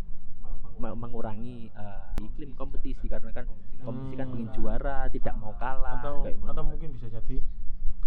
me- 0.75 0.97
mengurangi 0.97 1.71
eh, 1.71 2.03
iklim 2.21 2.51
kompetisi 2.53 3.07
karena 3.07 3.31
kan 3.31 3.45
kompetisi 3.81 4.15
kan 4.15 4.27
Hmm. 4.27 4.35
ingin 4.37 4.49
juara 4.51 5.07
tidak 5.09 5.35
mau 5.37 5.53
kalah 5.55 6.01
atau 6.01 6.25
ngono. 6.25 6.49
atau 6.51 6.63
mungkin 6.65 6.89
bisa 6.93 7.07
jadi 7.07 7.37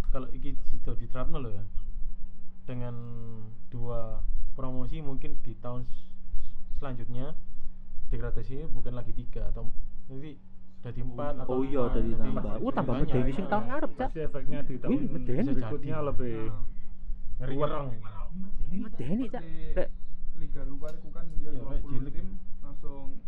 kalau 0.08 0.28
iki 0.32 0.56
sido 0.64 0.94
diterapno 0.94 1.38
loh 1.38 1.52
ya 1.52 1.64
dengan 2.64 2.94
dua 3.68 4.20
promosi 4.52 5.00
mungkin 5.00 5.40
di 5.40 5.56
tahun 5.58 5.84
selanjutnya 6.76 7.32
degradasinya 8.08 8.68
bukan 8.68 8.94
lagi 8.96 9.12
tiga 9.12 9.48
atau 9.48 9.68
nanti 10.08 10.36
jadi 10.78 11.00
empat 11.02 11.34
atau 11.38 11.52
oh 11.52 11.62
iya 11.62 11.82
dari 11.90 12.10
tambah. 12.12 12.52
oh 12.56 12.70
tambah 12.70 12.94
medeni 12.96 13.32
sing 13.32 13.46
tahun 13.46 13.64
ngarep 13.66 13.90
cak. 13.92 14.08
Pasti 14.08 14.20
efeknya 14.20 14.58
di 14.62 14.74
tahun 14.78 14.90
Wih, 14.92 15.00
medeni. 15.10 15.50
berikutnya 15.50 15.96
lebih 16.00 16.36
ngeri 17.36 17.54
ngerong 17.56 17.88
medeni 18.72 19.26
cak. 19.26 19.42
Lek, 19.74 19.88
Liga 20.38 20.62
luar 20.64 20.94
itu 20.94 21.08
kan 21.10 21.24
dia 21.34 21.50
Iya, 21.50 21.60
20 21.60 21.82
cilik. 21.82 22.12
tim 22.14 22.28
langsung 22.62 23.18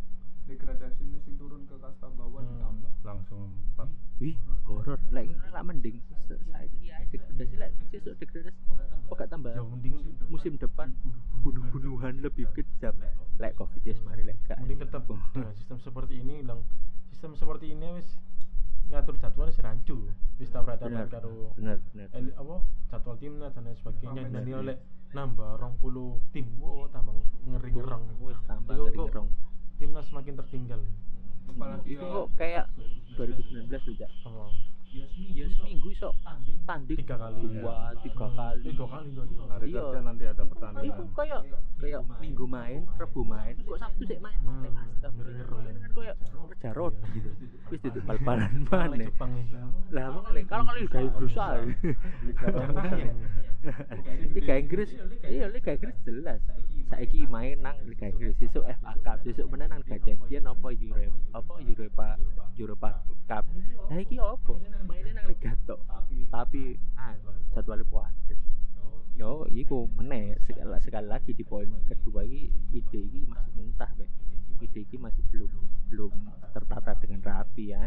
degradasi 0.47 1.02
nih 1.04 1.21
sing 1.21 1.35
turun 1.37 1.62
ke 1.64 1.75
kasta 1.76 2.07
bawah 2.09 2.38
Hmm. 2.38 2.50
ditambah. 2.52 2.90
langsung 3.00 3.40
empat. 3.50 3.88
wih 4.19 4.37
horor. 4.62 4.99
Lek 5.11 5.25
ini 5.26 5.49
lah 5.50 5.62
mending 5.64 5.97
saiki 6.28 6.87
ae 6.88 7.02
degradasi 7.09 7.54
lek 7.57 7.71
sesuk 7.90 8.14
degradasi 8.14 8.59
kok 9.02 9.16
gak 9.16 9.28
tambah 9.28 9.50
ya 9.50 9.62
mending 9.64 9.95
musim 10.28 10.54
depan. 10.54 10.95
bunuh-bunuhan 11.40 12.21
lebih 12.21 12.47
kejam. 12.52 12.95
Lek 13.37 13.52
covid 13.54 13.83
ya 13.83 13.95
mari 14.04 14.23
lek 14.23 14.38
gak 14.45 14.59
mending 14.61 14.78
tetap 14.78 15.02
dengan 15.33 15.50
sistem 15.52 15.78
seperti 15.80 16.14
ini 16.16 16.40
bilang 16.40 16.62
sistem 17.11 17.35
seperti 17.35 17.75
ini 17.75 17.99
wis 17.99 18.09
ngatur 18.90 19.19
jadwal 19.19 19.50
wis 19.50 19.59
rancu. 19.62 20.11
Wis 20.40 20.49
tabrakan 20.49 21.11
karo 21.11 21.52
bener 21.59 21.79
bener 21.93 22.09
el- 22.17 22.35
apa 22.35 22.57
jadwal 22.90 23.17
timnas 23.21 23.52
dan 23.55 23.69
lain 23.69 23.76
sebagainya. 23.79 24.23
Dan 24.31 24.47
oleh 24.55 24.76
nambah 25.11 25.59
rong 25.59 25.75
puluh 25.83 26.23
tim 26.31 26.47
wow 26.62 26.87
tambah 26.90 27.14
ngeri 27.43 27.71
ngerong 27.75 28.05
wis 28.23 28.38
tambah 28.47 28.75
Iku 28.79 28.83
ngeri 28.87 28.99
ngerong 29.11 29.29
timnas 29.83 30.07
semakin 30.07 30.35
tertinggal 30.38 30.81
Apalagi 31.50 31.99
itu 31.99 32.05
ya, 32.05 32.14
kok 32.14 32.29
kayak 32.38 32.64
2019 33.19 33.75
tuh 33.83 33.95
Ya 34.90 35.47
seminggu 35.54 35.94
iso 35.94 36.11
tanding. 36.66 36.99
Tiga 36.99 37.14
kali 37.14 37.47
dua 37.47 37.94
tiga 38.02 38.26
kali. 38.26 38.62
Tiga 38.66 38.85
kali 38.85 39.09
tuh 39.14 39.26
Hari 39.47 39.66
Iya. 39.70 39.80
kerja 39.80 39.99
nanti 40.02 40.25
ada 40.26 40.35
itu 40.35 40.50
pertandingan. 40.50 41.06
kayak 41.14 41.40
kayak 41.78 42.00
minggu 42.18 42.44
main 42.44 42.80
rebu 42.99 43.20
main. 43.23 43.54
Kok 43.56 43.78
sabtu 43.78 44.02
sih 44.02 44.18
main 44.18 44.35
Hmm, 44.42 44.66
astagfirullah. 44.66 45.73
kan 45.78 45.90
kayak 45.94 46.16
kerja 46.50 46.70
rodi 46.75 47.06
gitu. 47.14 47.30
Wis 47.70 47.78
duduk 47.80 48.02
bal-balan 48.02 48.52
mana 48.66 49.06
lah 49.90 50.06
makanya 50.11 50.42
kalau 50.47 50.64
kali 50.66 50.80
Liga 50.82 50.99
Inggris 51.00 51.35
aja 51.35 51.62
Liga 54.35 54.54
Inggris. 54.59 54.90
Iya 55.23 55.47
Liga 55.49 55.70
Inggris 55.78 55.97
jelas 56.02 56.40
saiki 56.90 57.23
main 57.30 57.62
nang 57.62 57.78
Liga 57.87 58.11
Inggris. 58.11 58.35
Besok 58.37 58.66
FA 58.66 58.92
Cup. 59.06 59.23
Besok 59.23 59.47
menang 59.47 59.70
nang 59.70 59.80
Liga 59.87 59.97
Champion 60.02 60.50
apa 60.50 60.68
Euro 60.75 61.06
apa 61.30 61.54
Europa 61.62 62.09
Europa 62.59 62.88
Cup. 63.30 63.44
Nah 63.87 63.99
iki 64.02 64.18
apa 64.18 64.52
mainnya 64.85 65.23
nang 65.23 65.26
Liga 65.30 65.54
tok. 65.64 65.80
Tapi 66.35 66.75
ah 66.99 67.14
jadwalnya 67.54 67.87
padet 67.87 68.38
yo 69.14 69.47
iku 69.54 69.87
meneh. 69.94 70.35
Sekali, 70.42 70.66
sekali 70.82 71.06
lagi 71.06 71.30
di 71.30 71.44
poin 71.47 71.70
kedua 71.87 72.26
ini 72.26 72.50
ide 72.75 73.00
ini 73.00 73.23
masih 73.30 73.52
mentah 73.54 73.90
Pak. 73.94 74.11
ide 74.61 74.85
ini 74.85 74.97
masih 75.00 75.25
belum 75.32 75.52
belum 75.88 76.12
tertata 76.52 76.92
dengan 77.00 77.25
rapi 77.25 77.73
ya 77.73 77.80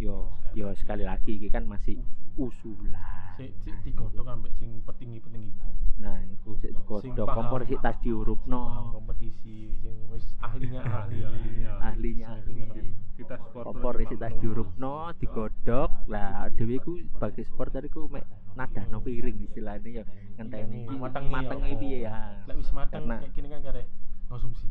yo 0.00 0.32
yo 0.56 0.72
sekali 0.76 1.04
lagi 1.04 1.36
ini 1.36 1.48
kan 1.52 1.64
masih 1.68 2.00
usulan 2.40 3.19
sik 3.40 3.56
sik 3.64 3.76
digodhog 3.88 4.28
ambek 4.28 4.52
sing 4.60 4.84
petinggi-petinggi. 4.84 5.56
Nah 6.04 6.20
itu 6.28 6.52
sik 6.60 6.76
digodhog 6.76 7.28
kompor 7.32 7.64
sik 7.64 7.80
tas 7.80 7.96
diurupno. 8.04 8.92
Kompetisi 8.92 9.72
sing 9.80 9.96
wis 10.12 10.36
ahlinya 10.44 10.84
ahli 10.84 11.24
Ahlinya. 11.32 11.72
ahlinya 11.80 12.26
ahli 12.36 12.92
kita 13.16 13.36
supporter 13.36 13.64
kompor 13.64 13.94
isi 14.00 14.16
tas 14.20 14.32
diurupno 14.44 15.12
digodhog 15.16 15.90
lah 16.12 16.52
dhewe 16.52 16.76
iku 16.76 17.00
sebagai 17.16 17.44
supporter 17.48 17.80
iku 17.88 18.08
mek 18.12 18.28
nadahno 18.60 19.00
piring 19.00 19.40
istilahnya 19.48 19.88
ya. 19.88 20.04
Ngenteni 20.36 20.84
iki 20.84 20.96
mateng 21.00 21.24
mateng 21.32 21.64
piye 21.80 22.04
ya. 22.04 22.44
Lek 22.44 22.60
wis 22.60 22.70
mateng 22.76 23.08
kayak 23.08 23.32
gini 23.32 23.48
kan 23.48 23.60
karek 23.64 23.88
konsumsi. 24.28 24.68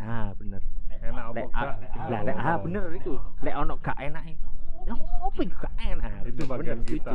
Ah 0.00 0.32
bener. 0.40 0.64
Enak 1.04 1.26
lek 1.36 1.46
gak 1.52 1.76
ah, 1.92 2.08
lah 2.08 2.20
lek 2.24 2.36
ah 2.40 2.56
bener 2.56 2.84
iku. 2.96 3.20
Lek 3.44 3.52
ono 3.52 3.76
gak 3.84 4.00
enake 4.00 4.40
ya 4.88 4.94
opo 4.96 5.40
iku 5.44 5.56
gak 5.60 5.74
enak? 5.76 6.10
Itu 6.24 6.42
bagian 6.48 6.80
kita. 6.88 7.12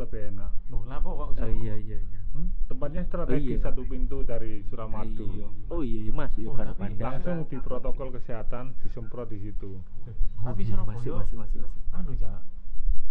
Lebih 0.00 0.20
enak. 0.32 0.50
Loh, 0.72 0.82
lah 0.88 0.98
kok 0.98 1.12
oh 1.12 1.28
iya 1.60 1.74
iya 1.76 1.98
iya. 2.00 2.20
Hmm, 2.30 2.46
tempatnya 2.70 3.02
strategis 3.10 3.58
iya. 3.58 3.64
satu 3.66 3.82
pintu 3.84 4.22
dari 4.22 4.62
Suramadu. 4.70 5.26
Iya. 5.34 5.48
oh 5.74 5.82
iya 5.82 5.98
iya 6.06 6.12
mas 6.14 6.30
iya 6.38 6.46
Oh, 6.46 6.54
tapi 6.54 6.78
pandang 6.78 7.18
langsung 7.18 7.38
di 7.50 7.58
protokol 7.58 8.08
kesehatan 8.14 8.64
disemprot 8.86 9.28
di 9.28 9.38
situ. 9.42 9.82
Tapi 10.40 10.62
masih 10.62 10.64
Surabaya 10.70 10.96
masih 10.96 11.12
masih 11.18 11.36
masih 11.42 11.60
anu 11.90 12.12
ya. 12.16 12.32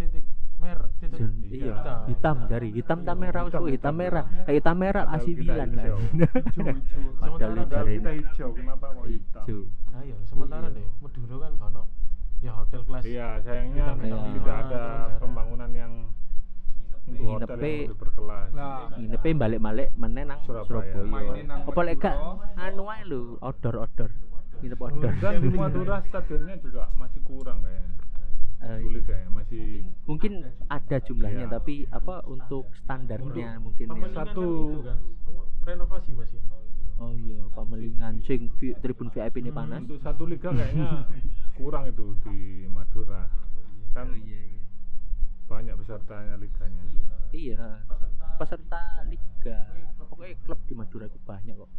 Titik 0.00 0.24
merah, 0.56 0.88
titik 1.00 1.20
Iya. 1.52 1.72
iya. 1.76 1.94
Hitam 2.08 2.36
jari 2.48 2.68
hitam 2.72 2.98
tam 3.04 3.16
merah 3.20 3.42
Hitam, 3.44 3.60
oh, 3.60 3.68
hitam 3.68 3.76
hitam. 3.76 3.94
merah. 3.96 4.24
Eh, 4.48 4.54
hitam 4.56 4.76
merah 4.80 5.04
kita 5.20 5.36
Milan 5.36 5.70
kan 5.76 5.84
padahal 7.20 7.64
jari 7.68 7.92
kita 8.00 8.10
hijau 8.16 8.50
kenapa 8.56 8.86
kok 8.88 9.06
hitam? 9.08 9.44
Hijau. 9.44 9.60
Nah, 9.92 10.00
iya, 10.04 10.16
sementara 10.24 10.66
deh 10.72 10.86
Madura 11.04 11.36
kan 11.44 11.52
ono 11.60 11.82
ya 12.40 12.52
hotel 12.56 12.80
kelas. 12.88 13.02
iya 13.04 13.36
sayangnya 13.44 13.84
tidak 14.00 14.56
ada 14.64 14.80
terus 15.12 15.20
pembangunan 15.20 15.70
yang 15.76 15.92
Nginepe- 17.12 17.90
nah 18.52 18.88
nginepe 18.92 19.28
balik-balik 19.32 19.88
meneh 19.94 20.24
nang 20.24 20.40
Surabaya. 20.40 21.02
Apa 21.62 21.80
lek 21.82 21.96
gak 21.98 22.16
anu 22.56 22.82
ae 22.86 23.02
lho, 23.04 23.38
outdoor. 23.40 24.10
Nginep 24.60 24.78
outdoor. 24.78 25.12
dan 25.16 25.40
di 25.40 25.48
Madura 25.50 25.96
stadionnya 26.02 26.56
juga 26.58 26.88
masih 26.94 27.20
kurang 27.22 27.60
kayaknya 27.60 27.88
Eh, 28.60 28.76
sulit 28.78 29.02
kayaknya 29.02 29.30
masih 29.32 29.64
mungkin 30.04 30.32
ada 30.68 30.96
jumlahnya 31.00 31.48
Iya. 31.48 31.50
tapi 31.50 31.88
apa 31.88 32.20
untuk 32.26 32.68
standarnya 32.76 33.56
mungkin 33.56 33.88
ya. 33.88 34.08
Satu- 34.12 34.12
kan 34.12 34.28
itu 34.28 34.84
kan 34.84 34.98
renovasi 35.64 36.10
Mas 36.12 36.28
ya. 36.30 36.42
Oh 37.00 37.16
iya, 37.16 37.40
pemelingan 37.50 38.20
sing 38.20 38.52
tribun 38.76 39.08
VIP 39.08 39.40
ini 39.40 39.48
Hmm, 39.48 39.56
panas. 39.56 39.80
untuk 39.80 39.96
satu 39.98 40.28
liga 40.28 40.52
kayaknya 40.52 41.08
kurang 41.56 41.88
itu 41.88 42.12
di 42.20 42.36
Madura 42.66 43.24
kan 43.90 44.06
Oh 44.06 44.16
iya 44.18 44.38
iya. 44.44 44.49
Banyak 45.50 45.74
pesertanya 45.74 46.34
liganya 46.36 46.84
Iya. 47.30 47.82
Peserta 48.38 48.78
liga 49.04 49.58
pokoknya 50.00 50.34
klub 50.40 50.60
di 50.64 50.74
Madura 50.74 51.04
itu 51.04 51.18
banyak 51.20 51.54
kok. 51.54 51.70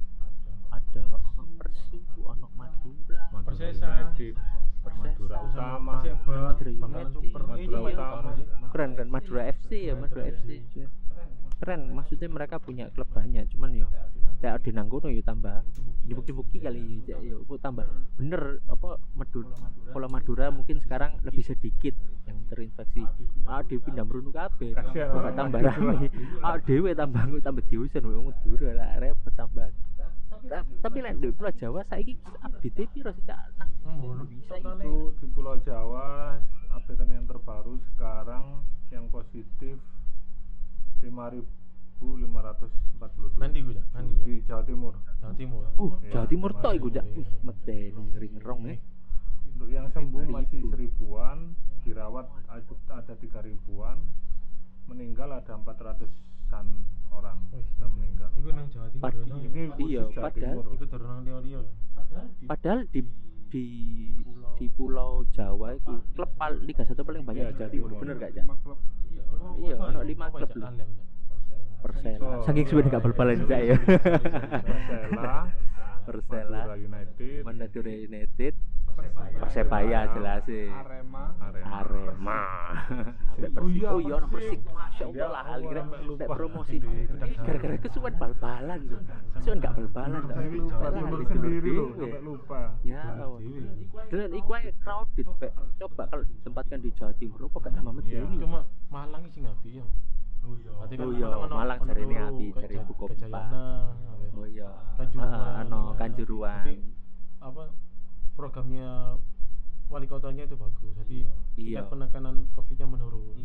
Ada 0.69 1.01
ono 1.03 1.43
Persu, 1.57 1.99
ono 2.17 2.47
Madura, 2.53 3.21
Persesa. 3.43 3.87
United. 3.87 4.35
Madura 4.81 5.35
Utama 5.43 5.93
Perseba, 5.99 6.33
Madura 6.49 6.71
United. 6.71 7.31
Madura 7.31 7.53
Iya, 7.57 7.79
Utama. 7.91 8.17
apa 8.17 8.29
sih? 8.33 8.45
keren 8.71 8.91
kan 8.93 9.07
Madura 9.07 9.41
FC 9.47 9.69
ya 9.87 9.93
Madura 9.93 10.23
FC 10.25 10.47
ya. 10.73 10.87
Keren. 11.61 11.93
Maksudnya 11.93 12.27
mereka 12.27 12.57
punya 12.57 12.89
klub 12.89 13.05
banyak 13.13 13.45
cuman 13.53 13.77
yo 13.77 13.87
ya 14.41 14.57
di 14.57 14.73
Nanggono 14.73 15.05
yo 15.13 15.21
tambah 15.21 15.61
dibuki-buki 16.01 16.57
kali 16.65 17.05
yo 17.05 17.45
kok 17.45 17.61
tambah 17.61 17.85
bener 18.17 18.57
apa 18.65 18.97
Madura 19.13 19.53
kalau 19.93 20.07
Madura 20.09 20.49
mungkin 20.49 20.81
sekarang 20.81 21.21
lebih 21.21 21.45
sedikit 21.45 21.93
yang 22.25 22.41
terinfeksi. 22.49 23.05
Ah 23.45 23.61
di 23.61 23.77
pindah 23.77 24.01
merunu 24.01 24.33
kok 24.33 24.49
orang 24.97 25.35
tambah 25.37 25.59
rame. 25.61 26.09
Ah 26.41 26.57
dewe 26.57 26.97
tambah 26.97 27.21
tambah 27.45 27.63
diusir 27.69 28.01
wong 28.01 28.33
Madura 28.33 28.69
lah 28.73 28.89
repot 28.97 29.29
tambahan. 29.37 29.69
Ta- 30.49 30.65
tapi 30.81 31.05
lek 31.05 31.21
di 31.21 31.29
Pulau 31.29 31.53
Jawa 31.53 31.85
saiki 31.85 32.17
update 32.41 32.89
piro 32.89 33.13
sih 33.13 33.21
cak? 33.29 33.61
Nang 33.61 33.69
Hmm, 33.85 34.25
bisa 34.25 34.57
itu 34.57 35.13
di 35.21 35.25
Pulau 35.29 35.53
Jawa 35.61 36.37
update 36.73 37.05
yang 37.05 37.29
terbaru 37.29 37.77
sekarang 37.93 38.65
yang 38.89 39.05
positif 39.13 39.77
5.547 41.01 43.37
Nanti 43.37 43.57
gue 43.59 43.73
ya, 43.73 43.83
nanti 43.91 44.13
ya. 44.13 44.23
di 44.23 44.33
Jawa 44.43 44.63
Timur 44.63 44.93
Jawa 45.17 45.33
Timur. 45.33 45.63
uh 45.75 45.91
Iya, 45.99 46.11
Jawa 46.11 46.25
Timur 46.27 46.51
tok 46.55 46.73
iku 46.75 46.87
cak 46.89 47.03
Iya. 47.03 47.15
wih 47.15 47.27
medeni 47.41 48.01
ngeri 48.07 48.27
ngerong 48.31 48.59
ya 48.63 48.75
untuk 49.47 49.67
yang 49.67 49.87
sembuh 49.87 50.23
masih 50.27 50.59
Ribu. 50.59 50.69
seribuan 50.71 51.37
dirawat 51.81 52.25
ad- 52.47 52.83
ada 52.87 53.13
tiga 53.15 53.39
ribuan 53.39 53.97
meninggal 54.85 55.31
ada 55.31 55.55
400an 55.55 56.67
orang 57.11 57.37
Wih, 57.51 57.63
yang 57.75 57.91
meninggal 57.91 58.27
Iku 58.33 58.49
nang 58.49 58.67
Jawa 58.67 58.87
Timur. 58.87 59.11
Ini 59.11 59.61
Iya, 59.79 60.01
Jawa 60.07 60.23
padahal- 60.25 60.65
Iku 60.71 60.83
Lio-Lio. 61.21 61.61
Padahal 62.43 62.79
di 62.87 62.99
di 63.51 63.67
di 64.55 64.65
Pulau 64.71 65.27
Jawa. 65.35 65.75
Itu 65.75 65.99
klub 66.15 66.31
Liga 66.63 66.87
1 66.87 66.95
paling 66.95 67.23
banyak 67.27 67.43
Iya, 67.43 67.51
di 67.51 67.59
Jawa 67.59 67.69
Timur, 67.69 67.91
bener 67.99 68.15
gak, 68.17 68.31
lima 68.33 68.55
klub. 68.63 68.79
Iya, 69.59 69.75
ono 69.75 69.99
lima 70.01 70.25
klub. 70.31 70.49
Alem, 70.55 70.89
Cak. 70.95 71.07
Persela. 71.81 72.45
Saking 72.47 72.65
suwe 72.69 72.81
gak 72.87 73.03
bal-balan 73.03 73.43
Cak 73.45 73.61
ya. 73.61 73.75
Persela 73.77 75.51
Persela, 76.01 76.65
Madura 76.65 76.77
United. 76.81 77.41
Madura 77.45 77.93
United, 77.93 78.53
Persebaya 79.41 79.99
jelas 80.13 80.41
sih. 80.45 80.69
Arema 80.69 81.33
Arema 81.65 82.41
Oh 83.41 83.41
Persik. 83.41 83.73
iya, 83.73 83.89
Oh 83.89 83.99
iya 83.99 84.17
Persik. 84.23 84.59
Masya 84.63 85.03
Allah 85.03 85.17
Ya 85.17 85.27
lah 85.27 85.43
Allah, 85.49 85.71
sampai 85.75 85.99
lupa. 86.05 86.21
nek 86.21 86.29
promosi. 86.31 86.75
Gara-gara 87.41 87.75
kesuwen 87.79 88.13
bal-balan 88.15 88.79
lho. 88.85 88.97
Kesuwen 89.33 89.57
gak 89.59 89.73
bal-balan 89.73 90.21
lupa 90.53 90.77
Lah, 90.77 90.91
Timur 90.93 91.19
sendiri 91.25 91.73
lupa 92.21 92.61
Ya, 92.81 93.01
Allah. 93.17 93.39
dan 94.07 94.29
iku 94.31 94.51
ae 94.53 94.69
crowded. 94.77 95.25
Coba 95.77 96.03
kalau 96.05 96.23
ditempatkan 96.23 96.79
di 96.79 96.89
Jawa 96.93 97.13
Timur, 97.15 97.39
kok 97.43 97.59
gak 97.59 97.73
tambah 97.73 97.93
Iya. 97.97 98.21
medeni. 98.21 98.35
Cuma 98.37 98.59
Malang 98.87 99.23
sih 99.27 99.41
ngapi 99.41 99.69
ya. 99.73 99.85
Oh 100.41 100.53
iya. 100.55 100.71
Oh 100.97 101.11
iya, 101.11 101.27
Malang 101.47 101.79
jarene 101.81 102.15
api, 102.19 102.45
jare 102.51 102.75
Buko 102.83 103.05
Pipa. 103.07 103.25
Kejayana. 103.25 103.65
Oh 104.31 104.45
iya. 104.45 104.69
Kanjuruhan. 104.95 105.27
Heeh, 105.27 105.51
ano 105.59 105.79
Kanjuruhan. 105.95 106.63
Jadi, 106.63 106.75
apa 107.41 107.63
programnya 108.41 109.21
wali 109.93 110.09
kotanya 110.09 110.49
itu 110.49 110.57
bagus. 110.57 110.89
Jadi 110.97 111.21
Iya. 111.21 111.85
tingkat 111.85 111.85
penekanan 111.93 112.35
COVID-nya 112.57 112.87
menurun. 112.89 113.37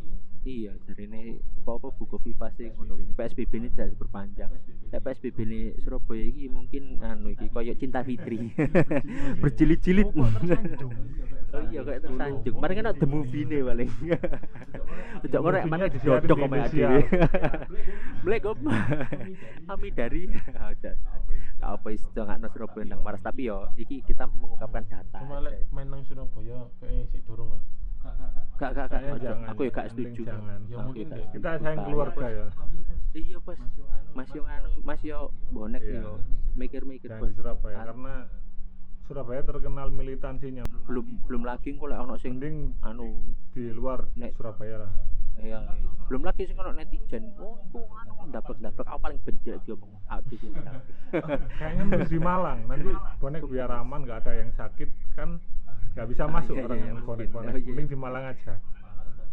Iya, 0.46 0.78
jarene 0.86 1.42
apa 1.66 1.90
buku 1.90 2.16
FIFA 2.22 2.48
sih 2.54 2.70
ngono. 2.70 2.94
PSBB 3.18 3.52
ini 3.58 3.68
tidak 3.74 3.98
diperpanjang. 3.98 4.46
Nek 4.94 5.00
PSBB 5.02 5.42
ini 5.42 5.60
Surabaya 5.82 6.22
iki 6.22 6.46
mungkin 6.46 7.02
anu 7.02 7.34
iki 7.34 7.50
koyo 7.50 7.74
Cinta 7.74 8.06
Fitri. 8.06 8.54
Berjilid-jilid. 9.42 10.06
Oh 10.14 11.62
iya 11.66 11.82
kayak 11.82 11.98
tersanjung. 11.98 12.54
Kemarin 12.62 12.74
kan 12.78 12.86
ada 12.94 13.06
movie 13.10 13.42
nih 13.42 13.60
paling. 13.66 13.90
Rek 15.26 15.64
mana 15.66 15.90
disiarin 15.90 16.30
sama 16.30 16.46
di 16.70 16.78
ade. 16.86 17.02
Mulai 18.22 18.38
kok 18.38 18.54
kami 19.66 19.88
dari 19.90 20.22
Gak 21.56 21.70
apa 21.72 21.88
istilah 21.88 22.36
nggak 22.36 22.52
Surabaya 22.52 22.84
nang 22.86 23.00
Maras 23.00 23.22
tapi 23.24 23.48
yo 23.48 23.68
iki 23.74 24.04
kita 24.04 24.28
mengungkapkan 24.28 24.84
data. 24.86 25.18
Cuma 25.24 25.40
lek 25.40 25.64
main 25.72 25.88
nang 25.88 26.04
Surabaya 26.04 26.68
kayak 26.78 27.08
sih 27.08 27.20
dorong 27.24 27.56
lah. 27.56 27.62
Gak 28.56 28.70
gak 28.72 28.86
gak 28.88 28.88
Kayaknya 28.88 29.12
ojo. 29.12 29.24
jangan, 29.26 29.48
aku 29.50 29.60
ya 29.60 29.70
gak 29.70 29.86
mending 29.86 30.06
setuju. 30.14 30.22
jangan. 30.24 30.58
Ya, 30.68 30.76
mungkin 30.78 31.06
gak 31.10 31.26
kita 31.32 31.50
sayang 31.58 31.80
keluarga 31.84 32.26
ya 32.28 32.46
Iya 33.16 33.38
pas 33.40 33.56
Mas 34.12 34.28
yo 34.30 34.42
anu 34.44 34.68
Mas 34.84 35.00
yo 35.00 35.18
bonek 35.50 35.82
Iya. 35.82 36.00
yo 36.04 36.12
mikir-mikir 36.54 37.08
Bos. 37.16 37.28
di 37.28 37.34
Surabaya 37.34 37.76
karena 37.82 38.14
Surabaya 39.06 39.40
terkenal 39.40 39.88
militansinya 39.88 40.62
belum 40.84 41.06
belum 41.24 41.42
lagi 41.42 41.74
kok 41.74 41.88
lek 41.88 41.98
ono 41.98 42.14
sing 42.16 42.36
anu 42.80 43.16
di 43.50 43.72
luar 43.72 44.04
Surabaya 44.36 44.84
lah 44.84 44.92
iya 45.40 45.58
iya. 45.60 45.88
belum 46.08 46.22
lagi 46.24 46.48
sing 46.48 46.56
ono 46.56 46.72
netizen. 46.72 47.24
Oh 47.36 47.60
itu 47.60 47.80
anu 47.82 48.12
ndablek-ndablek 48.30 48.86
aku 48.86 48.98
paling 49.02 49.18
benci 49.26 49.48
diomong 49.66 49.92
aku 50.08 50.22
di 50.32 50.36
sini. 50.40 50.58
Kayaknya 51.58 51.82
mesti 51.84 52.06
di 52.08 52.18
Malang. 52.20 52.58
Nanti 52.70 52.90
bonek 53.20 53.42
biar 53.44 53.70
aman 53.70 54.00
nggak 54.06 54.18
ada 54.24 54.32
yang 54.38 54.50
sakit 54.56 54.88
kan 55.18 55.40
nggak 55.96 56.06
bisa 56.12 56.28
masuk 56.28 56.54
iya, 56.56 56.64
orang 56.68 56.78
iya, 56.78 56.88
yang 56.92 56.98
Oh, 57.04 57.16
iya. 57.16 57.28
mending 57.56 57.88
di 57.88 57.96
Malang 57.96 58.24
aja. 58.28 58.54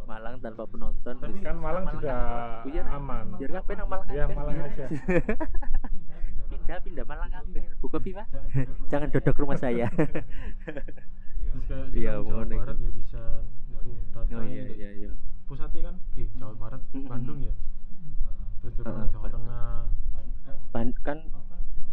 Malang 0.03 0.35
tanpa 0.43 0.63
penonton. 0.67 1.15
Tapi 1.15 1.39
kan 1.39 1.55
Malang 1.59 1.85
sudah 1.91 2.19
Nek. 2.67 2.95
aman. 2.99 3.25
Biar 3.39 3.51
kabeh 3.61 3.73
nang 3.79 3.87
Malang 3.87 4.07
ya. 4.11 4.25
Malang 4.27 4.57
aja. 4.63 4.85
Pindah 6.51 6.77
pindah 6.83 7.05
Malang 7.07 7.29
kabeh. 7.31 7.63
Buka 7.79 7.97
Viva 8.03 8.23
jangan 8.91 9.07
dodok 9.11 9.35
rumah 9.39 9.57
saya. 9.59 9.87
Iya, 11.93 12.17
Jawa 12.17 12.49
Barat 12.49 12.77
ya 12.81 12.89
bisa 12.97 13.21
oh 14.33 14.43
iya 14.45 14.65
iya 14.73 14.89
iya 15.05 15.11
pusatnya 15.53 15.81
kan? 15.85 15.95
Eh 16.15 16.27
Jawa 16.33 16.53
Barat 16.57 16.81
Mm-mm. 16.91 17.07
Bandung 17.07 17.39
ya? 17.39 17.53
Terus 18.59 18.73
juga 18.75 18.89
Heeh, 18.89 19.07
Jawa. 19.09 19.27
Tengah. 19.29 19.67
Ban- 20.69 20.99
kan 20.99 21.19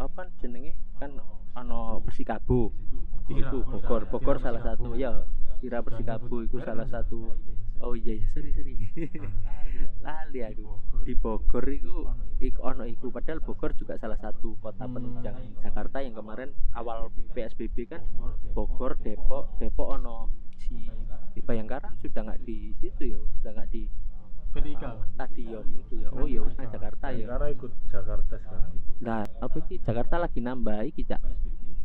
apa 0.00 0.22
jenenge 0.38 0.72
kan 0.96 1.10
ono 1.54 2.00
Persikabo. 2.00 2.72
Itu 2.72 2.98
Tira, 3.28 3.50
Bogor. 3.52 4.02
Bogor 4.08 4.36
salah 4.38 4.58
satu 4.60 4.96
ya 4.96 5.22
Tira 5.60 5.78
Persikabo 5.80 6.40
itu 6.40 6.56
salah 6.58 6.84
satu. 6.84 7.30
Oh 7.80 7.96
iya 7.96 8.12
iya 8.12 8.26
sorry 8.28 8.52
sorry. 8.52 8.76
Lali 10.04 10.40
aku. 10.42 10.64
Di 11.00 11.12
Bogor. 11.14 11.64
Itu 11.66 12.08
iku 12.38 12.60
ono 12.62 12.84
iku. 12.84 13.08
Padahal 13.08 13.40
Bogor 13.40 13.72
juga 13.72 13.96
salah 13.96 14.16
satu 14.16 14.56
kota 14.58 14.84
Hmm. 14.84 14.96
penunjang 14.96 15.36
Jakarta 15.60 16.00
yang 16.00 16.12
kemarin 16.12 16.50
awal 16.72 17.08
PSBB 17.32 17.76
kan. 17.86 18.00
Bogor 18.52 18.96
Depok 18.98 19.56
Depok 19.56 19.88
ono 19.90 20.28
si 20.58 20.88
di 21.34 21.40
Bayangkara 21.40 21.88
sudah 22.02 22.22
nggak 22.26 22.40
di 22.42 22.74
situ 22.82 23.02
ya 23.14 23.20
sudah 23.40 23.52
nggak 23.56 23.68
di 23.70 23.82
P3 24.50 24.82
stadion 25.14 25.62
itu 25.62 25.94
ya. 26.02 26.08
Oh 26.10 26.26
iya 26.26 26.42
usah 26.42 26.66
Jakarta 26.66 27.14
ya. 27.14 27.26
Karena 27.30 27.48
ikut 27.54 27.70
Jakarta 27.86 28.34
sekarang. 28.34 28.72
Nah, 28.98 29.22
apa 29.22 29.56
iki 29.62 29.78
Jakarta 29.78 30.14
lagi 30.18 30.42
nambah 30.42 30.78
iki 30.90 31.06
Cak. 31.06 31.22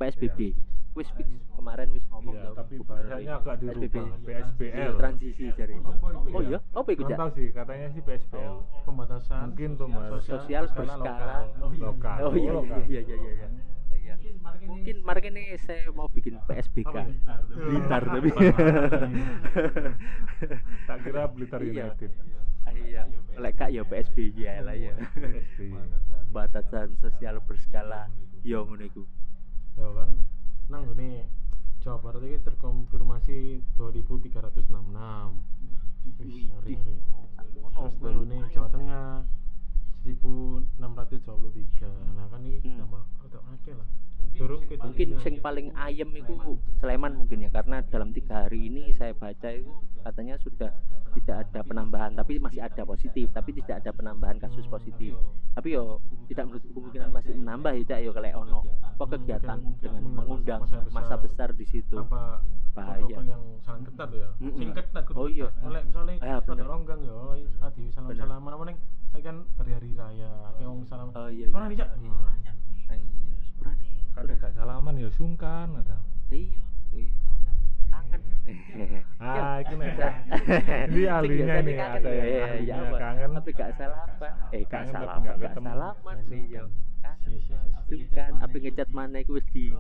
PSBB. 0.02 0.58
Wis 0.98 1.06
kemarin 1.54 1.92
wis 1.94 2.02
ngomong 2.10 2.34
Iya, 2.34 2.42
ya, 2.42 2.52
tapi 2.58 2.76
bahasanya 2.82 3.34
agak 3.38 3.56
PSBB. 3.62 3.96
dirubah 3.96 4.18
Iya, 4.18 4.26
PSBL 4.26 4.92
transisi 4.98 5.46
jare. 5.54 5.76
Oh 6.34 6.42
iya, 6.42 6.60
apa 6.74 6.90
iku 6.90 7.04
Cak? 7.06 7.18
tahu 7.22 7.30
sih 7.38 7.48
katanya 7.54 7.88
sih 7.94 8.02
PSBL 8.02 8.56
pembatasan 8.82 9.44
Mungkin 9.54 9.72
pembatasan. 9.78 10.26
Sosial 10.26 10.64
berskala 10.74 11.38
lokal. 11.78 12.18
Oh 12.26 12.34
iya 12.34 12.52
iya 12.90 13.02
iya 13.06 13.18
iya 13.38 13.48
iya. 14.06 14.16
iya. 14.22 14.32
Iya. 14.38 14.68
Mungkin 14.70 14.96
mari 15.02 15.22
ini 15.34 15.58
saya 15.58 15.90
mau 15.90 16.06
bikin 16.06 16.38
PSBK. 16.46 16.94
Ya? 16.94 17.10
Blitar 17.50 18.02
tapi. 18.06 18.30
tak 20.88 20.98
kira 21.02 21.22
Blitar 21.34 21.62
Iya. 21.66 21.90
United 21.90 22.12
Iya, 22.76 23.08
lek 23.40 23.56
kak 23.56 23.70
ya 23.72 23.88
PSBY 23.88 24.36
ya 24.36 24.60
lah 24.66 24.76
ya. 24.76 24.92
Batasan 26.34 26.98
sosial 27.00 27.40
berskala 27.46 28.10
yo 28.44 28.66
ngono 28.68 28.84
iku. 28.84 29.04
ya 29.76 29.88
kan 29.92 30.10
nang 30.72 30.84
gini 30.92 31.24
Jawa 31.84 32.00
Barat 32.02 32.24
ini 32.26 32.40
terkonfirmasi 32.42 33.62
2366 33.78 34.66
Wih, 36.06 36.16
ngeri 36.16 36.42
ngeri 36.48 36.76
terus 37.76 37.96
Jawa 38.56 38.68
Tengah 38.72 39.28
1623 40.14 41.90
nah 42.14 42.26
kan 42.30 42.42
ini 42.46 42.62
Hmm. 42.62 42.94
rada 43.26 43.40
akeh 43.58 43.74
lah 43.74 43.88
durung 44.36 44.62
P3. 44.68 44.84
mungkin 44.84 45.10
sing 45.24 45.36
paling 45.40 45.72
ayem 45.80 46.12
itu 46.12 46.36
Sleman 46.84 47.16
mungkin 47.16 47.48
ya 47.48 47.50
karena 47.56 47.80
dalam 47.88 48.12
tiga 48.12 48.46
hari 48.46 48.68
ini 48.68 48.92
saya 48.92 49.16
baca 49.16 49.48
itu 49.48 49.72
katanya 50.04 50.36
sudah 50.44 50.76
tidak 51.16 51.48
ada 51.48 51.64
penambahan 51.64 52.12
tapi 52.20 52.36
masih 52.44 52.60
ada 52.60 52.84
positif 52.84 53.32
tapi 53.32 53.56
tidak 53.56 53.80
ada 53.80 53.96
penambahan 53.96 54.36
kasus 54.36 54.68
positif 54.68 55.16
tapi 55.56 55.80
yo 55.80 56.04
tidak 56.28 56.52
menutup 56.52 56.68
kemungkinan 56.76 57.10
masih 57.16 57.32
menambah 57.32 57.72
ya 57.80 57.84
cak 57.88 58.00
yo 58.04 58.12
kalau 58.12 58.32
ono 58.44 58.60
apa 58.84 59.04
kegiatan 59.16 59.60
dengan 59.80 60.04
mengundang 60.04 60.62
masa 60.92 61.16
besar 61.16 61.56
di 61.56 61.64
situ 61.64 61.96
Bahaya. 62.76 63.18
yang 63.24 63.44
sangat 63.60 63.84
ketat 63.88 64.10
ya. 64.12 64.30
Mm-mm. 64.38 64.54
sing 64.54 64.70
ketat 64.72 65.04
kudu 65.06 65.16
Oh 65.16 65.28
iya. 65.28 65.48
Oleh 65.62 65.82
misalnya 65.82 66.14
Ah, 66.20 66.38
rada 66.38 66.44
bener. 66.46 66.66
ronggang 66.66 67.02
ya 67.02 67.16
adi 67.62 67.84
salam 67.90 68.08
Bener. 68.10 68.20
salaman 68.22 68.52
apa 68.52 68.64
neng 68.66 68.78
saya 69.10 69.22
kan 69.24 69.38
hari-hari 69.56 69.90
raya 69.94 70.32
kayak 70.54 70.68
wong 70.68 70.84
salam. 70.84 71.08
Oh 71.10 71.28
iya 71.28 71.48
Mana 71.48 71.66
nih, 71.66 71.78
Cak? 71.78 71.90
iya. 71.96 72.12
Iya. 72.92 73.02
Kada 74.12 74.34
gak 74.34 74.52
salaman 74.54 74.96
ya 74.96 75.10
sungkan 75.10 75.68
ada. 75.74 75.98
iya. 76.30 76.62
Iya. 76.92 77.14
Kangen. 77.90 78.22
Ah, 79.18 79.58
iki 79.58 79.74
nek. 79.74 79.96
Cak. 79.96 80.14
ini 80.90 81.02
ahlinya 81.06 81.56
nih 81.58 81.74
kangen 81.74 81.98
ada 81.98 82.10
ya, 82.10 82.24
iya, 82.24 82.46
iya, 82.60 82.78
kangen. 82.94 83.30
tapi 83.34 83.52
gak 83.52 83.72
salah 83.74 84.00
apa 84.06 84.28
eh 84.52 84.62
gak 84.62 84.72
Kangen 84.84 84.94
salah 84.94 85.08
tapi 85.08 85.10
apa 85.10 85.20
nggak 85.22 85.36
gak 85.38 85.50
ketemu. 85.50 85.68
salaman. 85.70 86.16
Iya. 86.30 86.64
kan 87.02 87.16
Si, 87.18 87.32
si, 87.38 87.54
si, 87.54 87.70
si. 87.88 87.96
itu 87.98 88.06
kan 88.12 88.32
apa 88.38 88.56
ngecat 88.56 88.90
mana 88.92 89.18
itu 89.18 89.32
wis 89.34 89.48
di 89.50 89.72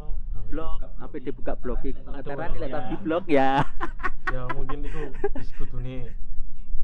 blog 0.49 0.79
apa 1.01 1.15
dibuka 1.19 1.53
blocking 1.59 1.97
antara 2.09 2.49
nih 2.53 2.69
iya. 2.69 2.79
di 2.91 2.97
blog 3.01 3.25
ya. 3.29 3.49
Ya 4.33 4.41
mungkin 4.57 4.81
itu 4.81 5.13
diskut 5.37 5.69
nih 5.77 6.09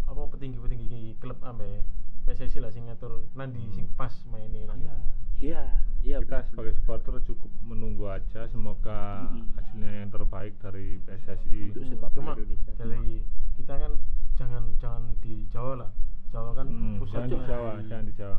apa 0.06 0.22
petinggi-petinggi 0.30 1.18
klub 1.18 1.42
ambe 1.42 1.82
PSSI 2.30 2.62
lah 2.62 2.70
sing 2.70 2.86
ngatur 2.86 3.26
nanti 3.34 3.66
sing 3.74 3.90
pas 3.98 4.14
mainin 4.30 4.70
nanti 4.70 4.86
iya. 5.42 5.82
Iya 6.02 6.18
Kita 6.26 6.42
benar, 6.42 6.50
sebagai 6.50 6.74
supporter 6.82 7.14
cukup 7.22 7.52
menunggu 7.62 8.10
aja 8.10 8.50
semoga 8.50 9.30
hasilnya 9.54 10.02
yang 10.02 10.10
terbaik 10.10 10.58
dari 10.58 10.98
PSSI. 11.06 11.74
Untuk 11.74 11.86
sepak 11.94 12.10
bola 12.18 12.18
cuma 12.18 12.32
Indonesia. 12.42 12.74
dari 12.74 13.22
kita 13.54 13.74
kan 13.78 13.92
jangan 14.34 14.64
jangan 14.82 15.04
di 15.22 15.46
Jawa 15.54 15.86
lah. 15.86 15.92
Jawa 16.34 16.58
kan 16.58 16.68
Hmm, 16.74 16.98
jangan 17.06 17.30
di 17.30 17.38
Jawa, 17.46 17.72
jangan 17.86 18.06
di 18.10 18.14
Jawa. 18.18 18.38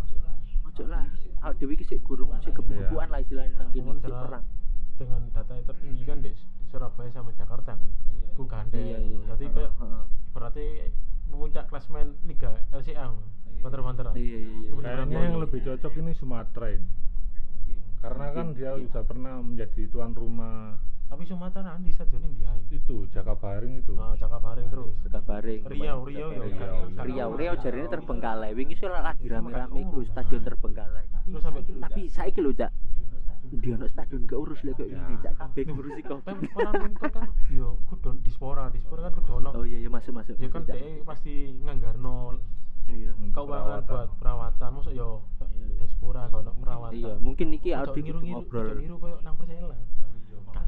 Ojo 0.67 0.85
lah. 0.91 1.07
Awak 1.43 1.55
dewi 1.59 1.75
ki 1.79 1.87
sik 1.87 2.03
gurung 2.03 2.35
sik 2.43 2.55
kebukuan 2.55 3.11
lah 3.11 3.23
istilahnya 3.23 3.55
nang 3.63 3.71
kene 3.71 3.99
perang 3.99 4.47
dengan 5.03 5.21
data 5.31 5.53
yang 5.53 5.67
tertinggi 5.67 6.03
kan 6.05 6.19
di 6.19 6.31
Surabaya 6.65 7.11
sama 7.11 7.35
Jakarta 7.35 7.75
kan? 7.75 7.91
Ku 8.33 8.47
gandeng 8.47 8.81
Iya, 8.81 8.99
iya. 8.99 9.19
jadi 9.35 9.45
kayak 9.51 9.73
Heeh. 9.77 10.05
berarti 10.31 10.67
memuncak 11.27 11.65
klasmen 11.67 12.15
Liga 12.23 12.55
LCA 12.71 13.11
banter-banteran. 13.61 14.15
Iya 14.15 14.39
iya 14.39 14.59
iya. 14.63 14.71
Kayaknya 14.73 15.19
yang 15.21 15.39
lebih 15.39 15.61
cocok 15.61 15.93
ini 15.97 16.13
Sumatera 16.13 16.67
ini. 16.71 16.89
Karena 17.99 18.27
kan 18.31 18.47
dia 18.53 18.75
sudah 18.75 19.03
pernah 19.03 19.35
menjadi 19.39 19.83
tuan 19.87 20.11
rumah. 20.13 20.75
Tapi 21.07 21.29
Sumatera 21.29 21.77
nanti 21.77 21.93
stadion 21.93 22.25
ini 22.25 22.41
dia 22.41 22.51
itu 22.69 23.05
Jakabaring 23.07 23.79
itu. 23.79 23.93
ah 24.01 24.17
cakap 24.17 24.41
bareng 24.41 24.67
terus. 24.67 24.97
Kabaring 25.05 25.63
Riau 25.69 25.99
Riau 26.03 26.29
ya 26.33 26.41
Riau, 26.41 26.57
kan. 26.57 26.73
iya. 26.89 27.03
Riau 27.05 27.31
Riau. 27.37 27.55
jarine 27.61 27.87
terbengkalai. 27.87 28.51
Wingi 28.53 28.75
sih 28.75 28.89
lagi 28.89 29.29
rame-rame 29.29 29.77
iku 29.83 30.01
stadion 30.03 30.43
terbengkalai 30.43 31.05
terus 31.23 31.39
sampai 31.39 31.63
tapi 31.63 32.11
saiki 32.11 32.43
lho 32.43 32.51
cak 32.51 32.75
dia 33.61 33.77
ono 33.77 33.87
stadion 33.89 34.25
gak 34.25 34.39
urus 34.41 34.61
lek 34.65 34.81
kok 34.81 34.89
ini 34.89 35.15
cak. 35.21 35.33
Kabeh 35.37 35.63
ngurusi 35.69 36.03
Kan 36.07 36.21
covid 36.25 36.51
orang 36.57 36.75
nuntut 36.89 37.11
kan 37.13 37.29
yo 37.53 37.69
kudu 37.91 38.09
dispora 38.25 38.73
dispora 38.73 39.09
kan 39.09 39.13
kudu 39.21 39.33
ono. 39.45 39.51
Oh 39.53 39.65
iya 39.69 39.79
iya 39.83 39.91
masuk 39.93 40.17
masuk. 40.17 40.41
Ya 40.41 40.49
kan 40.49 40.65
dia 40.65 41.05
pasti 41.05 41.61
nganggarno 41.61 42.41
iya. 42.89 43.13
keuangan 43.33 43.85
Perawatan. 43.85 43.93
buat 43.93 44.11
perawatan. 44.17 44.71
masuk 44.81 44.93
yo 44.97 45.09
diaspora 45.77 46.31
kalau 46.33 46.49
ono 46.49 46.53
perawatan. 46.57 46.97
Iya 46.97 47.13
mungkin 47.21 47.47
iki 47.53 47.71
ngiru-ngiru 47.77 48.21
ngobrol. 48.25 48.67
niru 48.81 48.97
koyo 48.97 49.17
nang 49.21 49.37
persela. 49.37 49.77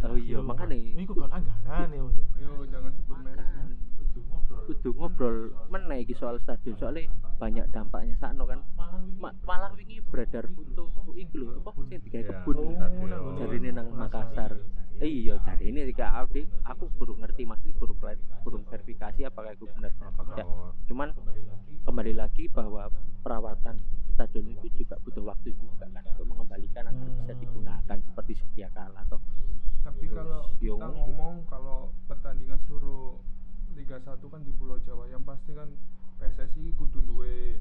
Oh 0.04 0.16
iya, 0.20 0.40
makanya. 0.40 0.76
iku 0.76 1.12
kan 1.16 1.40
anggaran 1.40 1.88
ya 1.92 2.00
mungkin. 2.04 2.24
Yo 2.36 2.52
jangan 2.68 2.92
sebut 2.92 3.18
merek. 3.24 3.48
Kudu 4.64 4.90
ngobrol 4.92 5.36
meneh 5.68 6.02
iki 6.02 6.12
soal 6.12 6.36
stadion 6.38 6.74
soalnya 6.74 7.06
banyak 7.34 7.66
dampaknya. 7.70 8.14
Sakno 8.16 8.44
kan 8.44 8.60
Ma 9.18 9.30
malah 9.42 9.70
wingi 9.72 9.98
beredar 10.02 10.46
foto 10.48 10.86
iki 11.12 11.34
lho 11.34 11.58
apa 11.58 11.70
sing 11.84 11.98
digawe 12.00 12.20
Iya. 12.20 12.30
kebun 12.32 12.56
Oh, 12.56 12.70
nang- 12.72 13.36
jarine 13.36 13.70
nang 13.70 13.88
Makassar. 13.90 14.52
Eh, 14.96 15.10
iya 15.10 15.34
jarine 15.40 15.84
iki 15.84 16.00
Audi 16.00 16.42
aku 16.62 16.86
kurang 16.94 17.18
ngerti 17.18 17.42
maksudnya 17.42 17.74
kurang 17.74 17.98
kurang 18.40 18.62
verifikasi 18.64 19.20
apakah 19.24 19.50
itu 19.50 19.66
benar 19.68 19.90
ya 20.32 20.44
cuman 20.86 21.10
kembali 21.82 22.14
lagi 22.14 22.46
bahwa 22.48 22.86
perawatan 23.20 23.82
stadion 24.08 24.46
itu 24.48 24.70
juga 24.76 24.94
butuh 25.00 25.24
waktu 25.24 25.50
juga 25.52 25.90
kan 25.90 26.06
untuk 26.06 26.24
mengembalikan 26.24 26.86
agar 26.86 27.08
bisa 27.12 27.34
digunakan 27.34 27.98
seperti 28.00 28.32
sedia 28.36 28.70
kala 28.70 29.02
toh 29.04 29.18
Tapi 29.82 30.06
Terus, 30.06 30.16
kalau 30.16 30.40
yo, 30.58 30.78
kita 30.78 30.88
ngomong 30.88 31.34
kalau 31.44 31.78
pertandingan 32.06 32.56
seluruh 32.62 33.18
Liga 33.74 33.98
1 33.98 34.16
kan 34.22 34.40
di 34.40 34.54
Pulau 34.54 34.78
Jawa, 34.80 35.04
yang 35.06 35.20
pasti 35.20 35.52
kan 35.52 35.68
PSSI 36.16 36.72
kudu 36.72 37.02
duwe 37.02 37.58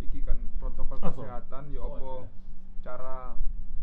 iki 0.00 0.22
kan 0.22 0.38
protokol 0.56 0.96
Apa? 0.96 1.10
kesehatan 1.10 1.68
ya 1.68 1.82
apa 1.82 2.30
cara 2.80 3.34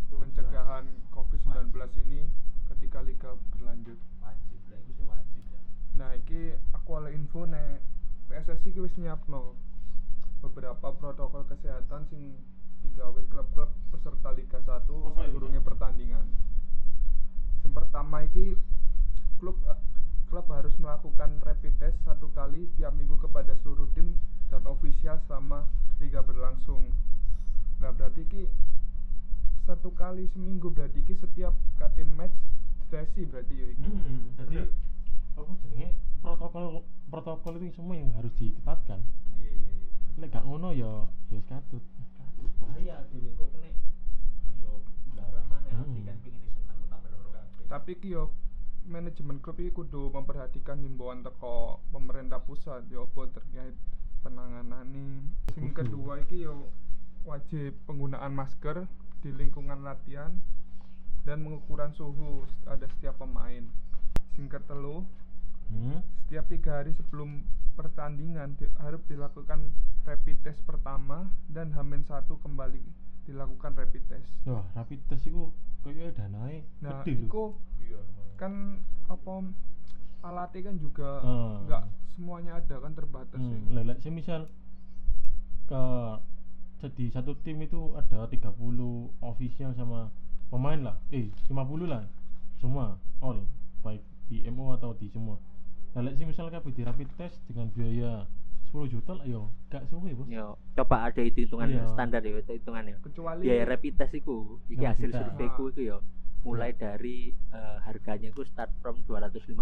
pencegahan 0.09 0.87
COVID-19 1.11 1.69
ini 2.01 2.25
ketika 2.71 3.03
liga 3.03 3.29
berlanjut. 3.51 3.99
Nah, 5.93 6.15
iki 6.15 6.41
aku 6.71 6.89
oleh 6.95 7.13
info 7.13 7.45
nek 7.45 7.83
PSSI 8.25 8.71
ki 8.71 8.81
wis 8.81 8.95
nyiapno 8.95 9.53
beberapa 10.41 10.89
protokol 10.91 11.45
kesehatan 11.45 12.07
sing 12.07 12.33
digawe 12.81 13.21
klub-klub 13.27 13.69
peserta 13.93 14.33
Liga 14.33 14.57
1 14.57 14.87
sadurunge 15.13 15.61
pertandingan. 15.61 16.25
Yang 17.61 17.73
pertama 17.75 18.25
iki 18.25 18.57
klub 19.37 19.59
eh, 19.63 19.77
klub 20.25 20.47
harus 20.49 20.73
melakukan 20.75 21.37
rapid 21.39 21.75
test 21.77 21.99
satu 22.01 22.31
kali 22.31 22.65
tiap 22.73 22.89
minggu 22.91 23.19
kepada 23.19 23.53
seluruh 23.57 23.85
tim 23.93 24.17
dan 24.47 24.65
ofisial 24.65 25.21
selama 25.21 25.69
liga 25.99 26.23
berlangsung. 26.23 26.89
Nah, 27.77 27.93
berarti 27.93 28.25
ki 28.25 28.41
satu 29.61 29.93
kali 29.93 30.25
seminggu 30.27 30.67
berarti 30.67 31.03
ki 31.03 31.13
setiap 31.15 31.53
KT 31.77 32.01
match 32.09 32.33
tesi 32.89 33.21
berarti 33.23 33.53
ya 33.53 33.67
iki. 33.69 33.85
Hmm, 33.85 34.33
jadi 34.35 34.57
apa 35.31 35.47
jenenge 35.63 35.87
protokol 36.19 36.83
protokol 37.51 37.67
itu 37.67 37.75
semua 37.75 37.95
yang 37.99 38.11
harus 38.15 38.31
diketatkan. 38.39 38.99
iya 39.35 39.51
iya 39.51 39.71
iya 39.75 39.89
Nek 40.15 40.29
gak 40.31 40.45
ngono 40.47 40.71
ya 40.71 40.91
ya 41.29 41.41
katut. 41.43 41.83
bahaya 42.57 43.03
dhewe 43.11 43.35
kok 43.35 43.51
kena 43.51 43.69
yo 44.57 44.79
lara 45.13 45.43
maneh 45.45 45.71
Hmm. 45.75 46.01
kan 46.01 46.17
pengine 46.17 46.47
seneng 46.47 46.79
tambah 46.87 47.11
loro 47.11 47.29
kabeh 47.29 47.67
Tapi 47.67 47.91
ki 47.99 48.09
yo 48.09 48.23
manajemen 48.83 49.37
klub 49.37 49.59
iki 49.59 49.71
kudu 49.71 50.09
memperhatikan 50.09 50.79
himbauan 50.79 51.21
teko 51.21 51.83
pemerintah 51.91 52.39
pusat 52.39 52.87
yo 52.87 53.05
apa 53.05 53.29
terkait 53.31 53.75
penanganane. 54.23 55.27
Sing 55.53 55.75
kedua 55.75 56.23
iki 56.23 56.47
yo 56.47 56.71
wajib 57.23 57.75
penggunaan 57.85 58.31
masker 58.31 58.87
di 59.21 59.29
lingkungan 59.29 59.83
latihan 59.83 60.33
dan 61.21 61.43
pengukuran 61.43 61.91
suhu 61.91 62.41
ada 62.65 62.87
setiap 62.89 63.19
pemain. 63.19 63.67
Sing 64.33 64.47
ketelu, 64.47 65.03
Hmm. 65.71 65.99
setiap 66.21 66.45
tiga 66.47 66.71
hari 66.77 66.91
sebelum 66.91 67.43
pertandingan 67.73 68.53
di- 68.53 68.69
harus 68.77 68.99
dilakukan 69.05 69.71
rapid 70.01 70.37
test 70.41 70.59
pertama 70.61 71.17
dan 71.47 71.71
hamin 71.71 72.03
satu 72.03 72.35
kembali 72.37 72.83
dilakukan 73.23 73.71
rapid 73.73 74.03
test. 74.07 74.27
Wah, 74.43 74.67
rapid 74.73 74.99
test 75.07 75.25
iku 75.25 75.49
koyo 75.79 76.11
danae 76.11 76.61
Nah, 76.79 77.01
gede 77.01 77.25
itu 77.25 77.43
iya 77.81 77.99
kan 78.35 78.77
apa 79.07 79.33
alatnya 80.21 80.61
kan 80.63 80.75
juga 80.77 81.09
Ah. 81.19 81.57
nggak 81.61 81.83
semuanya 82.09 82.51
ada 82.55 82.75
kan 82.77 82.91
terbatas 82.91 83.37
Hmm, 83.37 83.71
ya. 83.71 83.81
lelek 83.81 83.97
semisal 83.99 84.45
ke 85.65 85.83
jadi 86.79 87.05
satu 87.11 87.37
tim 87.39 87.61
itu 87.61 87.93
ada 87.93 88.25
30 88.25 88.57
official 89.19 89.71
sama 89.71 90.09
pemain 90.47 90.81
lah 90.83 90.97
eh 91.09 91.29
50 91.45 91.53
lah 91.85 92.03
semua 92.55 92.85
all 93.19 93.45
baik 93.79 94.01
di 94.27 94.41
MO 94.47 94.73
atau 94.73 94.93
di 94.93 95.07
semua 95.07 95.37
lelek 95.93 96.15
semisal 96.15 96.47
kabeh 96.47 96.71
di 96.71 96.81
rapid 96.81 97.09
test 97.13 97.35
dengan 97.45 97.67
biaya 97.69 98.23
10 98.65 98.87
juta 98.87 99.11
lah 99.13 99.25
yo 99.25 99.51
gak 99.67 99.83
suwe 99.85 100.11
bos. 100.11 100.23
Yo 100.25 100.55
coba 100.73 101.05
ada 101.05 101.19
itu 101.19 101.43
hitungan 101.43 101.67
Iya. 101.67 101.83
standar 101.89 102.21
ya 102.21 102.31
itu 102.33 102.53
hitungan 102.53 102.83
ya. 102.85 102.95
Kecuali 103.01 103.43
biaya 103.43 103.63
rapid 103.67 103.93
test 103.95 104.13
iku 104.13 104.35
iki 104.65 104.79
hasil 104.81 105.11
surveiku 105.11 105.67
iku 105.69 105.81
yo 105.81 105.97
mulai 106.41 106.73
dari 106.73 107.29
eh, 107.29 107.77
harganya 107.83 108.31
itu 108.31 108.41
start 108.43 108.71
from 108.79 108.97
250 109.05 109.53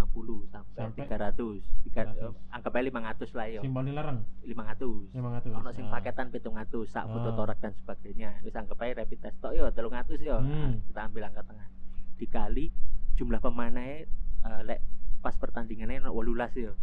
sampai, 0.47 0.79
Sampai 0.79 1.03
300 1.03 1.59
Tiga, 1.83 2.07
300. 2.07 2.23
eh, 2.23 2.31
anggap 2.51 2.71
aja 2.71 2.83
500 2.85 3.29
lah 3.33 3.47
yo. 3.49 3.59
Sing 3.59 3.73
paling 3.73 3.91
larang? 3.91 4.19
500 4.45 5.11
500 5.11 5.49
ono 5.51 5.69
sing 5.73 5.85
Ah. 5.85 5.91
paketan 5.91 6.27
700 6.29 6.85
sak 6.87 7.03
foto 7.05 7.29
Ah. 7.29 7.35
torak 7.35 7.57
dan 7.57 7.73
sebagainya. 7.73 8.37
Wis 8.39 8.53
anggap 8.53 8.77
aja 8.77 8.93
rapid 8.95 9.19
test 9.19 9.37
tok 9.39 9.51
yo 9.51 9.65
300 9.67 10.21
yo. 10.21 10.37
Hmm. 10.37 10.77
Nah, 10.77 10.85
kita 10.85 10.99
ambil 11.03 11.23
angka 11.25 11.41
tengah. 11.43 11.67
Dikali 12.15 12.65
jumlah 13.15 13.39
pemainnya 13.39 14.05
eh, 14.39 14.61
lek 14.63 14.79
pas 15.19 15.34
pertandingannya 15.34 15.99
ono 16.01 16.12
18 16.13 16.55
yo 16.58 16.73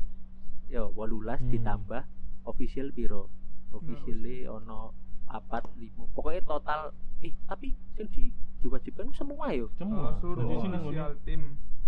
yo 0.67 0.83
18 0.91 1.39
Hmm. 1.39 1.51
ditambah 1.51 2.03
official 2.45 2.91
biro. 2.91 3.29
Officially 3.73 4.47
ono 4.47 4.95
papat 5.27 5.67
limo 5.77 6.07
pokoknya 6.15 6.43
total 6.45 6.81
eh 7.19 7.35
tapi 7.45 7.75
sing 7.93 8.07
di 8.09 8.31
diwajibkan 8.59 9.11
semua 9.13 9.51
yo 9.51 9.67
semua. 9.75 10.15
Eh, 10.15 10.21
seluruh 10.21 10.43
jadi 10.43 10.57
sini 10.61 10.77
official 10.79 11.13
tim. 11.23 11.43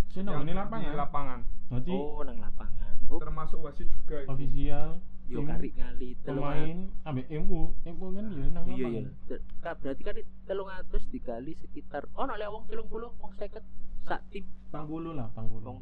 Sini 0.08 0.26
yang 0.26 0.42
ini 0.42 0.52
lapangan? 0.52 0.84
di 0.84 0.96
lapangan. 0.96 1.40
Jadi 1.70 1.92
oh 1.92 2.22
nang 2.22 2.38
lapangan. 2.38 2.92
Oh. 3.08 3.16
Termasuk 3.16 3.58
wasit 3.62 3.88
juga 3.88 4.20
itu. 4.20 4.28
official 4.30 4.88
yo 5.28 5.44
kari 5.44 5.70
ngali 5.70 6.16
telung 6.24 6.40
pemain 6.40 6.78
ambek 7.04 7.28
MU 7.38 7.60
MU 7.86 8.06
kan 8.10 8.24
ya 8.26 8.46
nang 8.48 8.64
iya 8.66 8.86
iya. 8.88 9.00
Lapangan 9.04 9.60
ka- 9.60 9.76
berarti 9.78 10.02
kan 10.02 10.14
telung 10.44 10.70
atus 10.70 11.04
dikali 11.06 11.52
sekitar 11.54 12.08
oh 12.14 12.24
no 12.24 12.32
lek 12.34 12.48
wong 12.48 12.64
telung 12.64 12.88
puluh 12.88 13.12
wong 13.14 13.32
seket 13.34 13.60
sak 14.08 14.20
tim 14.32 14.44
tang 14.72 14.84
bulu 14.88 15.12
lah 15.12 15.28
tang 15.36 15.46
bulu 15.48 15.64
wong 15.68 15.78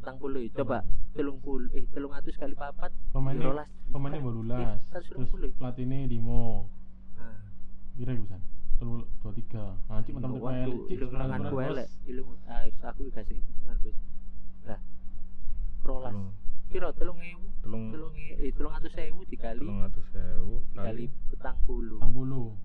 coba 0.54 0.78
telung 1.14 1.38
puluh 1.40 1.66
eh 1.74 1.86
telung 1.90 2.12
atus 2.12 2.34
kali 2.36 2.54
papat 2.54 2.92
pemainnya 3.14 3.48
rolas. 3.48 3.68
pemainnya 3.90 4.18
Eh, 4.20 4.24
bolulas. 4.26 4.78
Seratus 4.90 5.08
terus 5.16 5.30
puluh. 5.32 5.50
pelatihnya 5.56 6.06
limo 6.06 6.68
Nah, 7.16 7.40
kira 7.96 8.12
gusan 8.14 8.40
telu 8.76 9.00
dua 9.24 9.32
tiga. 9.32 9.64
Anjing 9.88 10.12
iya, 10.12 10.20
teman-teman 10.20 10.42
waduh, 10.44 10.60
elek 10.68 10.80
cik 10.84 10.98
ilmu 11.00 11.44
gue 11.48 11.50
bos. 11.56 11.66
elek. 11.72 11.88
Ilmu 12.04 12.32
ah 12.44 12.60
aku 12.92 13.00
gak 13.08 13.24
sih 13.24 13.36
hitungan 13.40 13.76
bos 13.80 13.96
lah 14.68 14.80
rolas. 15.80 16.12
Telung- 16.12 16.34
piro 16.66 16.88
telung 16.92 17.18
ewu? 17.22 17.46
Telung. 17.64 17.84
Telung 17.94 18.14
e- 18.14 18.36
eh 18.36 18.50
telung 18.52 18.74
atus 18.76 18.94
ewu 19.00 19.20
dikali 19.24 19.60
telung 19.64 19.80
atus 19.80 20.08
ewu 20.12 20.54
dikali 20.74 21.04
petang 21.32 21.56
puluh 21.64 21.98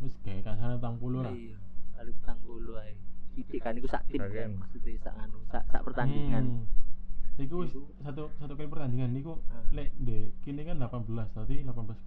wis 0.03 0.13
kayak 0.25 0.43
kasarnya 0.43 0.77
tang 0.83 0.99
bulu 0.99 1.23
lah. 1.23 1.31
Iya 1.31 1.55
kali 1.95 2.11
petang 2.19 2.37
puluh 2.43 2.75
ae. 2.81 2.91
sidik 2.91 3.10
kan 3.61 3.73
iku 3.73 3.87
sak 3.87 4.03
tim 4.05 4.19
kan 4.19 4.51
maksudnya 4.57 4.97
sak 4.99 5.15
anu 5.15 5.37
sak 5.47 5.63
sak 5.67 5.81
pertandingan. 5.81 6.43
Hmm. 6.43 6.65
Iku 7.37 7.63
satu 7.99 8.29
satu 8.35 8.53
kali 8.53 8.67
pertandingan 8.67 9.09
niku 9.09 9.39
Ah. 9.47 9.63
lek 9.71 9.89
de 9.95 10.17
kini 10.41 10.61
kan 10.61 10.77
18 10.77 11.07
tadi 11.31 11.61
18 11.61 11.97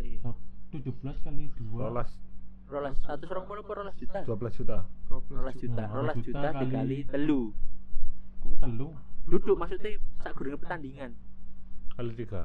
iya. 0.00 0.18
Nah, 0.22 0.34
17 0.70 0.90
kali 1.20 1.44
2 1.54 1.78
rolas. 1.78 2.10
Rolas 2.64 2.96
satu 2.98 3.24
serong 3.24 3.44
puluh 3.44 3.62
per 3.62 3.76
rolas 3.78 3.94
juta. 3.94 4.24
12 4.24 4.52
juta. 4.54 4.78
12 5.06 5.30
rolas 5.30 5.54
juta 5.54 5.84
rolas 5.86 6.14
12 6.14 6.26
juta 6.26 6.38
juta 6.40 6.48
kali- 6.50 6.64
dikali 6.66 6.98
telu. 7.06 7.40
Kok 8.40 8.54
telu? 8.58 8.88
Duduk 9.24 9.56
maksudnya 9.56 9.90
sak 10.18 10.32
gurunge 10.34 10.58
pertandingan. 10.58 11.12
Kali 11.94 12.12
tiga. 12.14 12.42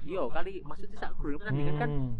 Iya 0.00 0.22
kali 0.28 0.52
maksudnya 0.62 0.96
sak 0.98 1.12
gurunge 1.14 1.38
pertandingan 1.40 1.76
kan 1.76 1.90
Hmm. 1.90 2.12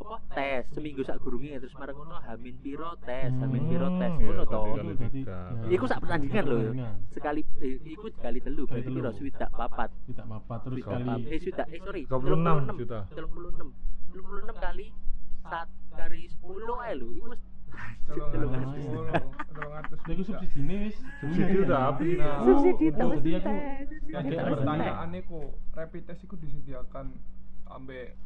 Apa? 0.00 0.16
Tes. 0.30 0.62
Seminggu 0.70 1.02
sak 1.02 1.18
gurunge 1.18 1.52
terus 1.56 1.74
marang 1.74 1.96
ngono 1.96 2.16
hamin 2.20 2.54
piro? 2.58 2.90
Tes. 3.00 3.30
Hamin 3.34 3.58
Hmm, 3.58 3.68
piro 3.68 3.88
tes 3.92 4.10
iya, 4.10 4.24
ngono 4.24 4.42
kali 4.42 4.46
to. 4.46 4.60
Itu 4.78 4.92
jadi 4.98 5.20
ya, 5.20 5.38
Iku 5.70 5.84
sak 5.84 5.98
pertandingan 6.00 6.44
lho. 6.44 6.58
sekali 7.08 7.40
eh, 7.58 7.76
iku 7.86 8.06
dikali 8.08 8.38
telu 8.38 8.62
Kali 8.62 8.72
berarti 8.78 8.90
piro? 8.92 9.10
Swidak 9.12 9.50
papat. 9.50 9.90
Tidak 10.04 10.26
mapat 10.26 10.58
terus 10.62 10.76
Swidak 10.76 10.92
kali 10.92 11.04
papat. 11.04 11.20
eh 11.26 11.38
swidak 11.38 11.66
eh 11.68 11.80
sorry 11.80 12.02
36 12.04 12.78
juta. 12.78 12.98
36 13.08 13.72
36 14.08 14.56
kali 14.58 14.86
sat 15.42 15.68
kali 15.90 16.20
10 16.36 16.44
ae 16.80 16.94
lho. 16.94 17.08
Iku 17.12 17.26
atus 19.70 20.00
Lha 20.00 20.08
iku 20.08 20.22
juta. 20.24 20.40
subsidi 20.40 20.62
wis. 20.80 20.96
Subsidi 21.20 21.56
udah 21.60 21.80
habis. 21.86 22.16
Nah, 22.16 22.36
Subsidi 22.40 22.86
tambah 22.90 23.18
jadi 23.18 23.30
aku 23.38 23.52
Jadi 23.52 24.12
agak 24.14 24.32
tambah 24.34 24.50
pertanyaan 24.56 25.08
iku 25.14 25.38
rapid 25.70 26.02
test 26.04 26.22
iku 26.22 26.34
disediakan 26.34 27.06
ambek 27.68 28.16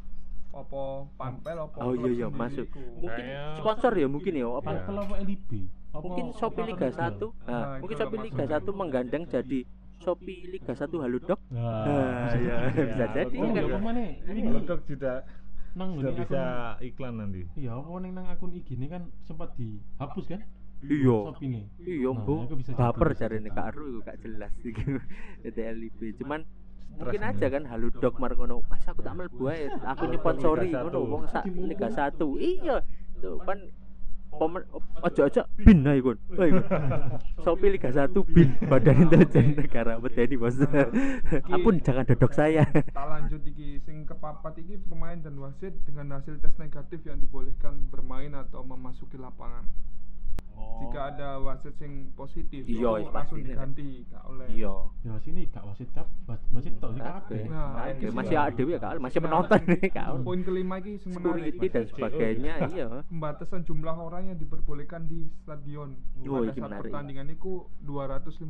apa 0.53 0.81
panpel 1.13 1.57
apa 1.59 1.77
Oh 1.81 1.93
iya 1.93 2.09
iya 2.15 2.27
masuk. 2.29 2.69
Mungkin 2.95 3.25
sponsor 3.55 3.91
ya 3.91 4.05
mungkin 4.05 4.33
ya 4.33 4.47
apa 4.47 4.59
Apa 4.59 4.69
Iya. 4.71 4.81
kalau 4.85 5.01
apa 5.01 5.15
LIB? 5.19 5.49
Apa 5.89 6.01
mungkin 6.03 6.25
Shopee 6.31 6.63
Liga 6.63 6.87
operator 6.87 6.93
1 6.93 7.01
legal? 7.11 7.29
Nah, 7.43 7.53
nah, 7.53 7.73
itu 7.73 7.81
mungkin 7.81 7.97
Shopee. 7.99 8.23
Liga 8.23 8.43
1 8.47 8.69
menggandeng 8.73 9.23
jadi 9.27 9.59
Shopee 9.99 10.41
Liga 10.47 10.73
1 10.73 10.89
Halodoc 10.95 11.39
Nah, 11.47 11.61
Nah, 11.83 12.09
bisa 12.23 12.37
iya, 12.37 12.55
jadi. 12.67 12.81
bisa 12.87 13.05
jadi 13.11 13.35
Oh, 13.35 13.45
ya 13.45 13.61
juga. 13.63 13.77
Ini 14.23 14.39
Halodoc 14.43 14.79
sudah 14.83 15.15
nang 15.73 15.89
sudah 15.97 16.13
bisa 16.13 16.41
iklan 16.79 17.13
nanti 17.17 17.41
Iya, 17.55 17.71
apa 17.73 17.89
neng 17.97 18.13
nang 18.13 18.25
akun 18.27 18.51
IG 18.51 18.67
ini 18.73 18.85
kan 18.87 19.01
sempat 19.21 19.53
dihapus 19.55 20.25
kan? 20.27 20.41
iya 20.83 21.17
Shopee 21.23 21.47
ini. 21.47 21.61
iya 21.79 22.09
Nah, 22.09 22.19
bu 22.19 22.35
itu 22.43 22.71
baper 22.73 23.09
jarene 23.13 23.41
jadi. 23.43 23.55
Kak 23.55 23.65
Aru 23.69 23.83
iku 23.87 23.99
gak 24.03 24.17
jelas 24.19 24.53
iki 24.59 24.85
PT 25.41 25.57
LIB 25.57 25.99
cuman 26.15 26.45
mungkin 26.93 27.21
aja 27.23 27.45
ini. 27.47 27.53
kan 27.53 27.63
Halodoc 27.67 28.13
mar 28.21 28.31
ngono 28.33 28.61
mas 28.69 28.83
aku 28.85 29.01
tak 29.01 29.13
mlebu 29.17 29.43
ae 29.49 29.65
aku 29.83 30.03
nyponsori 30.07 30.69
Liga 30.69 30.79
ngono 30.85 30.99
satu. 30.99 31.11
wong 31.11 31.23
sak 31.27 31.43
Liga 31.49 31.87
1 31.89 32.21
iya 32.39 32.77
tuh 33.19 33.37
kan 33.43 33.59
Pemer, 34.33 34.65
ojo 35.05 35.29
ojo 35.29 35.41
bin 35.61 35.85
ae 35.85 36.01
kon. 36.01 36.17
Ae 36.41 36.49
kon. 36.49 36.65
Shopee 37.45 37.69
Liga 37.69 37.93
1 37.93 38.17
bin 38.33 38.57
Badan 38.65 39.05
Intelijen 39.05 39.53
Negara 39.61 40.01
Medeni 40.01 40.41
bos. 40.41 40.57
Ampun 41.53 41.77
jangan 41.85 42.01
dodok 42.09 42.33
saya. 42.33 42.65
tak 42.65 43.05
lanjut 43.05 43.45
iki 43.45 43.77
sing 43.85 44.09
kepapat 44.09 44.57
iki 44.57 44.81
pemain 44.89 45.21
dan 45.21 45.37
wasit 45.37 45.77
dengan 45.85 46.17
hasil 46.17 46.41
tes 46.41 46.49
negatif 46.57 47.05
yang 47.05 47.21
dibolehkan 47.21 47.85
bermain 47.93 48.33
atau 48.33 48.65
memasuki 48.65 49.21
lapangan 49.21 49.69
jika 50.55 50.99
ada 51.07 51.39
wasit 51.39 51.73
sing 51.75 51.91
positif 52.13 52.61
Oh. 52.63 52.99
Iya, 52.99 53.09
langsung 53.09 53.39
diganti 53.39 54.03
gak 54.05 54.23
oleh 54.25 54.47
Iya. 54.49 54.73
Ya 55.01 55.13
sini 55.19 55.45
gak 55.47 55.63
wasit 55.63 55.89
kap, 55.91 56.07
was- 56.23 56.45
wasit 56.49 56.73
tok 56.77 56.91
sih 56.91 56.99
Oke. 56.99 57.09
kabeh. 57.09 57.41
Nah, 57.47 57.67
Oke, 57.83 57.91
itu 57.99 58.11
masih 58.11 58.29
sih. 58.31 58.39
ada 58.39 58.61
ya 58.63 58.77
kak, 58.77 58.91
masih 58.97 59.17
Nah, 59.17 59.23
penonton 59.23 59.59
nih 59.65 59.89
kak. 59.89 60.07
poin 60.21 60.41
kelima 60.41 60.75
iki 60.77 60.91
sing 60.97 61.11
menarik 61.11 61.41
Security 61.47 61.67
dan 61.69 61.83
sebagainya, 61.87 62.53
iya. 62.73 62.85
pembatasan 63.03 63.61
jumlah 63.61 63.95
orang 63.95 64.23
yang 64.27 64.37
diperbolehkan 64.37 65.01
di 65.05 65.19
stadion 65.37 65.95
Oh, 66.21 66.37
pada 66.37 66.47
iki 66.47 66.57
saat 66.57 66.67
menarik. 66.67 66.83
pertandingan 66.87 67.27
itu 67.29 67.51
254 67.83 68.49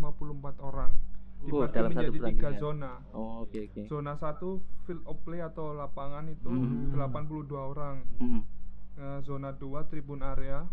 orang 0.60 0.92
Oh, 1.44 1.60
dibagi 1.60 1.76
dalam 1.76 1.92
satu 1.92 2.00
menjadi 2.08 2.20
tiga 2.30 2.50
zona 2.56 2.92
Oh, 3.12 3.44
oke 3.44 3.60
oke. 3.62 3.82
zona 3.86 4.16
1 4.16 4.40
field 4.82 5.04
of 5.04 5.20
play 5.22 5.40
atau 5.40 5.74
lapangan 5.74 6.24
itu 6.26 6.48
Hmm. 6.48 6.88
82 6.90 7.60
orang 7.60 8.00
Hmm. 8.16 8.42
Eh, 8.94 9.20
zona 9.22 9.52
2 9.52 9.84
tribun 9.84 10.22
area 10.22 10.64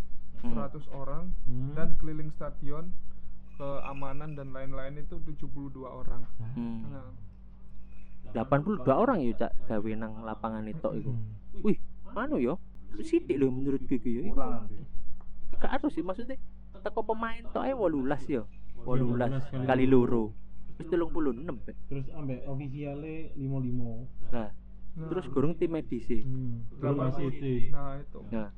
Hmm. 0.41 0.57
100 0.57 0.89
orang 0.91 1.25
Hmm. 1.45 1.73
dan 1.77 1.89
keliling 2.01 2.31
stadion 2.33 2.93
keamanan 3.55 4.33
dan 4.33 4.57
lain-lain 4.57 4.97
itu 4.97 5.21
72 5.21 5.85
orang. 5.85 6.25
Hmm. 6.57 6.89
Nah, 6.89 7.13
82 8.33 8.95
orang 8.95 9.21
ya 9.21 9.33
cak 9.37 9.53
gawe 9.69 9.91
nang 9.97 10.23
lapangan 10.23 10.65
itu 10.65 10.89
iku. 10.97 11.13
Wih, 11.61 11.79
anu 12.15 12.41
yo. 12.41 12.57
Sidik 13.01 13.37
lho 13.37 13.53
menurutku 13.53 14.01
iku 14.01 14.09
yo. 14.09 14.23
Nanti 14.33 14.81
gak 15.61 15.77
anu 15.77 15.93
sih 15.93 16.01
maksudnya 16.01 16.41
teko 16.81 17.05
pemain 17.05 17.45
tok 17.53 17.69
ae 17.69 17.75
18 17.77 18.33
yo. 18.33 18.49
18 18.89 19.45
18 19.53 19.69
kali 19.69 19.85
loro. 19.85 20.33
Wis 20.81 20.89
36. 20.89 21.45
Pak. 21.61 21.77
terus 21.93 22.09
ambek 22.17 22.41
ofisialnya 22.49 23.37
limo 23.37 23.61
limo 23.61 24.09
Nah, 24.33 24.49
nah, 24.97 25.09
terus 25.13 25.29
gurung 25.29 25.53
tim 25.53 25.77
medis 25.77 26.09
sih. 26.09 26.25
hmm. 26.25 26.73
masih 26.81 27.69
nah 27.69 28.01
itu 28.01 28.21
Nah, 28.33 28.49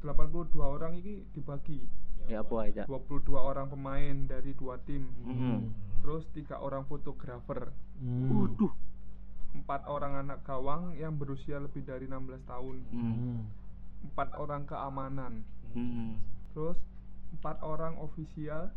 82 0.00 0.54
orang 0.58 0.94
ini 0.94 1.26
dibagi 1.32 1.82
ya 2.26 2.40
apa 2.40 2.56
aja. 2.62 2.82
22 2.84 3.34
orang 3.34 3.66
pemain 3.66 4.16
dari 4.24 4.52
dua 4.52 4.76
tim. 4.80 5.08
Hmm. 5.24 5.72
Terus 5.98 6.22
tiga 6.30 6.58
orang 6.58 6.84
fotografer, 6.84 7.72
Hmm. 7.98 8.30
Waduh. 8.30 8.70
empat 9.48 9.88
orang 9.88 10.14
anak 10.18 10.44
gawang 10.44 10.92
yang 10.94 11.16
berusia 11.16 11.58
lebih 11.58 11.82
dari 11.82 12.04
16 12.04 12.44
tahun. 12.44 12.76
Hmm. 12.90 13.38
empat 13.98 14.30
orang 14.36 14.62
keamanan, 14.62 15.42
Hmm. 15.72 16.22
terus 16.52 16.78
empat 17.32 17.58
orang 17.60 17.98
ofisial, 17.98 18.70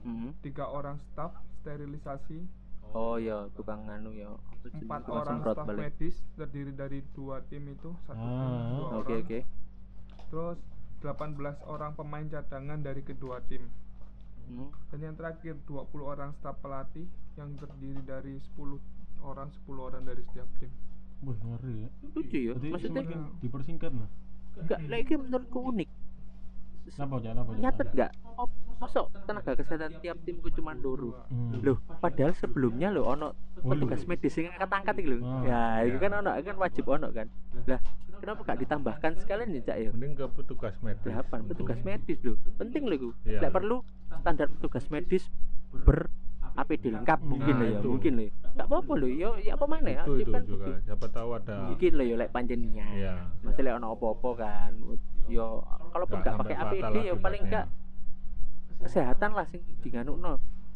Hmm. 0.00 0.30
tiga 0.38 0.66
orang 0.66 1.02
staf 1.02 1.34
sterilisasi, 1.58 2.46
Oh 2.92 3.16
ya, 3.16 3.48
tukang 3.56 3.88
anu 3.88 4.12
ya. 4.12 4.28
Empat 4.62 5.08
orang 5.08 5.40
staf 5.40 5.64
balik. 5.64 5.96
medis 5.96 6.14
terdiri 6.36 6.70
dari 6.70 7.00
dua 7.10 7.40
tim 7.42 7.64
itu 7.66 7.88
satu 8.04 8.14
tim 8.14 8.36
Ah, 8.36 8.68
dua 8.70 8.86
Oke, 9.00 9.10
orang, 9.10 9.24
oke. 9.24 9.38
Terus 10.32 10.56
18 11.04 11.36
orang 11.68 11.92
pemain 11.92 12.24
cadangan 12.24 12.80
dari 12.80 13.04
kedua 13.04 13.44
tim. 13.44 13.68
Hmm. 14.48 14.72
Dan 14.88 15.12
yang 15.12 15.14
terakhir 15.20 15.60
20 15.68 15.92
orang 16.00 16.32
staf 16.40 16.56
pelatih 16.64 17.04
yang 17.36 17.52
terdiri 17.60 18.00
dari 18.00 18.40
10 18.56 18.80
orang 19.20 19.52
10 19.68 19.76
orang 19.76 20.02
dari 20.08 20.24
setiap 20.24 20.48
tim. 20.56 20.72
Wah, 21.22 21.36
ngeri 21.36 21.84
ya. 21.84 21.88
Lucu 22.16 22.38
ya. 22.40 22.52
Maksudnya 22.56 23.02
dipersingkat 23.44 23.92
nah. 23.92 24.08
enggak 24.56 24.80
lagi 24.88 25.14
menurutku 25.20 25.58
unik. 25.68 25.88
Kenapa 26.84 27.12
aja? 27.18 27.28
Kenapa 27.32 27.50
aja? 27.52 27.60
Nyatet 27.60 27.88
enggak? 27.94 28.10
Oh, 28.34 28.48
masuk 28.76 29.06
tenaga 29.22 29.52
kesehatan 29.54 29.92
tiap 30.02 30.16
timku 30.22 30.48
cuma 30.50 30.74
loro. 30.74 31.14
Hmm. 31.30 31.62
Loh, 31.62 31.78
padahal 32.00 32.34
sebelumnya 32.34 32.90
loh 32.90 33.06
ono 33.06 33.28
petugas 33.56 34.02
medis 34.04 34.34
yang 34.34 34.50
angkat-angkat 34.52 34.94
iki 34.98 35.08
lho. 35.08 35.18
Ah. 35.22 35.42
Ya, 35.46 35.60
itu 35.86 35.96
Ya. 35.96 36.02
kan 36.02 36.10
ono 36.18 36.30
kan 36.34 36.56
wajib 36.58 36.84
ono 36.86 37.08
kan. 37.08 37.26
Lah, 37.64 37.80
kenapa 38.18 38.40
gak 38.42 38.58
ditambahkan 38.58 39.12
sekalian 39.18 39.54
ya, 39.54 39.60
Cak 39.62 39.76
ya? 39.78 39.90
mending 39.94 40.12
ke 40.14 40.24
petugas 40.34 40.74
medis 40.82 41.06
Delapan 41.06 41.40
petugas 41.46 41.78
medis 41.82 42.18
loh. 42.22 42.36
Penting 42.58 42.82
loh 42.90 42.96
iku. 42.98 43.10
Iya. 43.22 43.38
Lek 43.46 43.52
perlu 43.54 43.76
standar 44.18 44.46
petugas 44.50 44.84
medis 44.90 45.24
ber 45.72 46.10
APD 46.54 46.84
lengkap 46.90 47.18
mungkin 47.22 47.54
Nah, 47.54 47.60
loh 47.60 47.68
ya, 47.68 47.80
mungkin 47.82 48.12
loh. 48.14 48.28
Gak 48.52 48.66
apa-apa 48.66 48.92
loh, 48.94 49.08
yo 49.08 49.30
ya 49.38 49.52
apa 49.52 49.64
mana 49.64 49.88
ya? 49.90 50.02
itu 50.02 50.12
itu 50.18 50.30
kan 50.30 50.42
juga 50.44 50.66
siapa 50.82 51.06
tahu 51.08 51.28
ada 51.32 51.56
mungkin 51.64 51.90
loh 51.94 52.04
yo 52.04 52.14
lek 52.14 52.30
pancen 52.30 52.60
niat. 52.60 52.92
Iya. 52.92 53.14
Masih 53.42 53.62
lek 53.62 53.74
ono 53.74 53.86
apa-apa 53.90 54.28
kan. 54.36 54.70
Yo 55.26 55.46
kalaupun 55.88 56.18
Nggak 56.18 56.26
gak 56.26 56.34
sampai 56.34 56.52
pakai 56.52 56.56
APD 56.62 56.96
yo 57.02 57.14
paling 57.16 57.42
akibatnya. 57.42 57.62
gak 57.62 57.66
kesehatan 58.82 59.30
lah 59.32 59.46
sing 59.46 59.62
diganukno. 59.80 60.32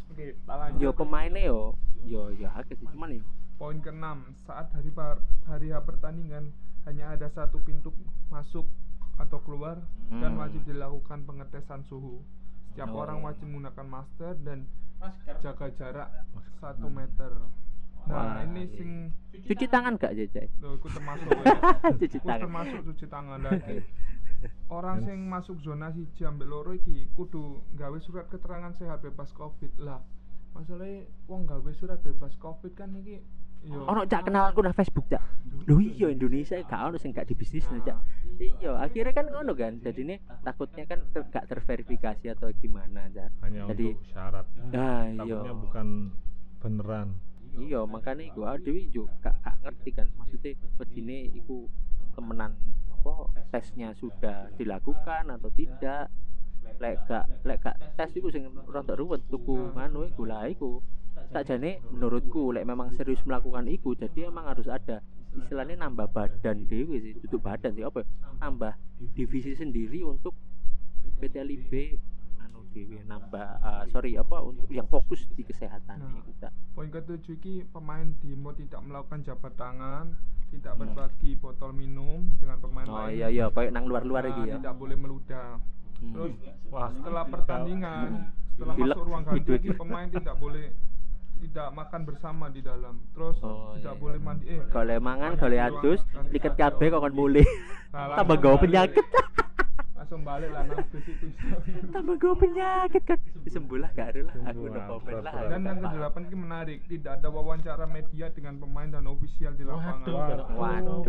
Oke, 0.09 0.25
tak 0.39 0.57
lanjut. 0.57 0.79
Yo 0.79 0.91
pemainnya 0.93 1.43
yo 1.43 1.61
yo 2.03 2.31
yo 2.33 2.49
akeh 2.51 2.75
sih 2.75 2.87
cuman 2.87 3.11
yo 3.13 3.25
Poin 3.57 3.81
ke-6, 3.81 4.05
saat 4.43 4.69
hari 4.71 4.91
par- 4.91 5.25
hari 5.45 5.73
H 5.73 5.81
pertandingan 5.83 6.53
hanya 6.85 7.11
ada 7.11 7.25
satu 7.27 7.57
pintu 7.59 7.89
masuk 8.29 8.69
atau 9.17 9.41
keluar 9.41 9.81
dan 10.13 10.31
Hmm. 10.31 10.39
wajib 10.39 10.61
dilakukan 10.63 11.25
pengetesan 11.25 11.81
suhu. 11.83 12.21
Setiap 12.77 12.93
Oh. 12.93 13.01
orang 13.01 13.25
wajib 13.25 13.49
menggunakan 13.49 13.87
masker 13.89 14.37
dan 14.45 14.69
Masker. 14.97 15.35
jaga 15.41 15.67
jarak 15.73 16.09
1 16.61 16.77
meter. 16.87 17.33
Nah, 18.05 18.15
Wah, 18.37 18.45
ini 18.45 18.63
iya. 18.63 18.77
sing 18.77 18.91
cuci 19.43 19.67
tangan 19.67 19.97
gak 19.97 20.13
Jajai? 20.13 20.47
Loh, 20.61 20.77
ikut 20.77 20.93
termasuk 20.93 21.27
ya. 21.33 21.57
cuci 21.91 22.07
Ikut 22.13 22.23
tangan. 22.23 22.41
termasuk 22.43 22.79
cuci 22.87 23.07
tangan 23.09 23.41
lagi. 23.41 23.77
Orang 24.69 25.03
sing 25.03 25.25
masuk 25.25 25.57
zona 25.59 25.89
siji 25.91 26.23
ambek 26.23 26.45
loro 26.45 26.71
iki 26.71 27.09
kudu 27.13 27.43
gawe 27.73 27.99
surat 27.99 28.29
keterangan 28.29 28.71
sehat 28.73 29.01
bebas 29.01 29.33
Covid. 29.33 29.73
Lah, 29.81 30.05
masalahnya 30.53 31.09
wong 31.27 31.49
gawe 31.49 31.71
surat 31.73 31.99
bebas 31.99 32.37
Covid 32.37 32.73
kan 32.73 32.93
iki 32.95 33.25
Ono 33.67 34.01
cak 34.07 34.31
kenal 34.31 34.51
aku 34.51 34.63
nang 34.63 34.75
Facebook 34.77 35.07
cak. 35.11 35.23
Lho 35.67 35.83
iya 35.83 36.07
Indonesia 36.15 36.55
gak 36.63 36.95
ono 36.95 36.97
sing 36.97 37.11
gak 37.11 37.27
di 37.27 37.35
bisnis 37.35 37.67
cak. 37.67 37.99
Iya, 38.37 38.79
akhirnya 38.79 39.17
kan 39.17 39.27
ngono 39.33 39.57
kan. 39.57 39.81
Jadi 39.83 40.01
ini 40.07 40.17
takutnya 40.45 40.85
kan 40.87 41.03
ter- 41.11 41.27
gak 41.33 41.51
terverifikasi 41.51 42.31
atau 42.37 42.53
gimana 42.55 43.11
cak. 43.11 43.31
hanya 43.43 43.67
Jadi 43.75 43.87
untuk 43.97 44.07
syarat 44.07 44.47
nah 44.71 45.09
iya. 45.09 45.19
takutnya 45.19 45.55
bukan 45.57 45.87
beneran 46.63 47.09
Iya, 47.57 47.89
makanya 47.89 48.25
iku 48.29 48.45
ah 48.45 48.61
dhewe 48.61 48.85
yo 48.93 49.09
gak 49.25 49.35
gak 49.41 49.57
ngerti 49.65 49.91
kan. 49.97 50.07
Maksudnya 50.21 50.55
bedine 50.77 51.33
iku 51.33 51.67
temenan 52.13 52.53
apa 52.93 53.33
tesnya 53.51 53.97
sudah 53.97 54.53
dilakukan 54.61 55.33
atau 55.33 55.49
tidak. 55.57 56.13
Lek 56.77 57.01
gak 57.09 57.25
lek 57.49 57.65
gak 57.65 57.77
tes 57.97 58.13
iku 58.13 58.29
sing 58.29 58.45
rada 58.69 58.93
ruwet 58.93 59.25
tuku 59.33 59.73
nganu 59.73 60.05
iku 60.05 60.29
lah 60.29 60.45
iku. 60.47 60.85
Sakjane 61.29 61.71
menurutku 61.89 62.51
lek 62.51 62.65
memang 62.65 62.93
serius 62.93 63.21
melakukan 63.23 63.67
iku 63.67 63.93
jadi 63.93 64.29
emang 64.29 64.47
harus 64.47 64.67
ada 64.67 65.03
istilahnya 65.35 65.77
nambah 65.79 66.09
badan 66.09 66.65
dewe 66.65 66.97
sih, 66.97 67.13
duduk 67.19 67.43
badan 67.43 67.71
sih 67.71 67.83
apa 67.83 68.01
ya? 68.01 68.07
Nambah 68.41 68.73
divisi 69.13 69.53
sendiri 69.53 70.01
untuk 70.01 70.33
PT 71.17 71.37
LIB 71.39 71.73
anu 72.39 72.65
dewe 72.71 73.01
nambah 73.03 73.47
ah, 73.59 73.85
sorry 73.87 74.15
apa 74.15 74.41
untuk 74.41 74.69
yang 74.69 74.87
fokus 74.87 75.29
di 75.31 75.43
kesehatan 75.43 75.97
Nah. 75.99 76.25
Cak. 76.39 76.53
Poin 76.73 76.89
ketujuh 76.89 77.35
iki 77.35 77.65
pemain 77.67 78.13
demo 78.19 78.53
tidak 78.53 78.81
melakukan 78.83 79.21
jabat 79.23 79.53
tangan, 79.55 80.17
tidak 80.51 80.73
Hmm. 80.73 80.81
berbagi 80.87 81.31
botol 81.35 81.71
minum 81.71 82.29
dengan 82.37 82.57
pemain 82.59 82.87
Oh 82.87 82.97
lain. 83.03 83.17
iya 83.17 83.29
iya 83.29 83.45
kayak 83.49 83.73
nang 83.73 83.85
luar-luar 83.85 84.25
Nah, 84.25 84.41
ya. 84.43 84.57
Tidak 84.57 84.75
boleh 84.75 84.97
meludah. 84.97 85.61
Hmm. 85.97 86.13
Terus 86.13 86.33
wah 86.67 86.89
setelah 86.91 87.25
pertandingan, 87.27 88.09
setelah 88.51 88.75
Dilek, 88.75 88.93
masuk 88.93 89.05
ruang 89.05 89.23
ganti 89.27 89.69
pemain 89.71 90.09
tidak 90.11 90.37
boleh 90.37 90.67
tidak 91.39 91.69
makan 91.73 92.01
bersama 92.05 92.49
di 92.49 92.61
dalam. 92.61 93.01
Terus 93.13 93.37
Oh, 93.41 93.77
tidak 93.77 93.95
iya. 93.95 94.01
boleh 94.01 94.19
mandi 94.19 94.45
eh 94.49 94.61
Golek 94.69 94.99
mangan, 94.99 95.33
ruang 95.37 95.57
adus, 95.59 96.01
liket 96.31 96.53
kacau. 96.53 96.77
kabeh 96.77 96.87
kok 96.89 97.01
kon 97.01 97.15
mulih. 97.15 97.47
Nah, 97.93 98.17
Tambah 98.17 98.37
balik. 98.37 98.61
penyakit. 98.61 99.07
Langsung 99.97 100.21
balik 100.29 100.53
lah 100.53 100.63
nang 100.69 100.85
bis 100.93 101.09
itu. 101.09 101.27
Tambah 101.97 102.17
gawa 102.21 102.35
penyakit 102.37 103.03
kan. 103.09 103.19
Sembuh 103.49 103.79
lah 103.81 103.91
gak 103.97 104.13
ada 104.13 104.21
lah. 104.29 104.35
Aku 104.53 104.69
udah 104.69 104.83
komen 104.93 105.13
lah. 105.25 105.33
Dan 105.49 105.61
yang 105.65 105.79
kedelapan 105.81 106.23
ini 106.29 106.37
menarik, 106.37 106.79
tidak 106.85 107.13
ada 107.17 107.29
wawancara 107.33 107.85
media 107.89 108.29
dengan 108.29 108.61
pemain 108.61 108.93
dan 108.93 109.09
ofisial 109.09 109.57
di 109.57 109.65
lapangan. 109.65 110.05
Waduh, 110.05 110.47
Waduh. 110.53 111.01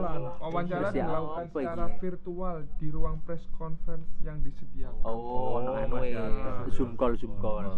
Lah 0.00 0.40
Wawancara 0.40 0.88
Terus 0.88 0.96
ya 0.96 1.04
dilakukan 1.04 1.44
secara 1.52 1.86
virtual 2.00 2.56
di 2.80 2.88
ruang 2.88 3.16
press 3.28 3.44
conference 3.60 4.08
yang 4.24 4.40
disediakan. 4.40 5.04
Oh, 5.04 5.60
ono 5.60 5.76
anu 5.76 5.94
ada. 6.00 6.64
zoom 6.72 6.96
call 6.96 7.20
zoom 7.20 7.36
call. 7.44 7.68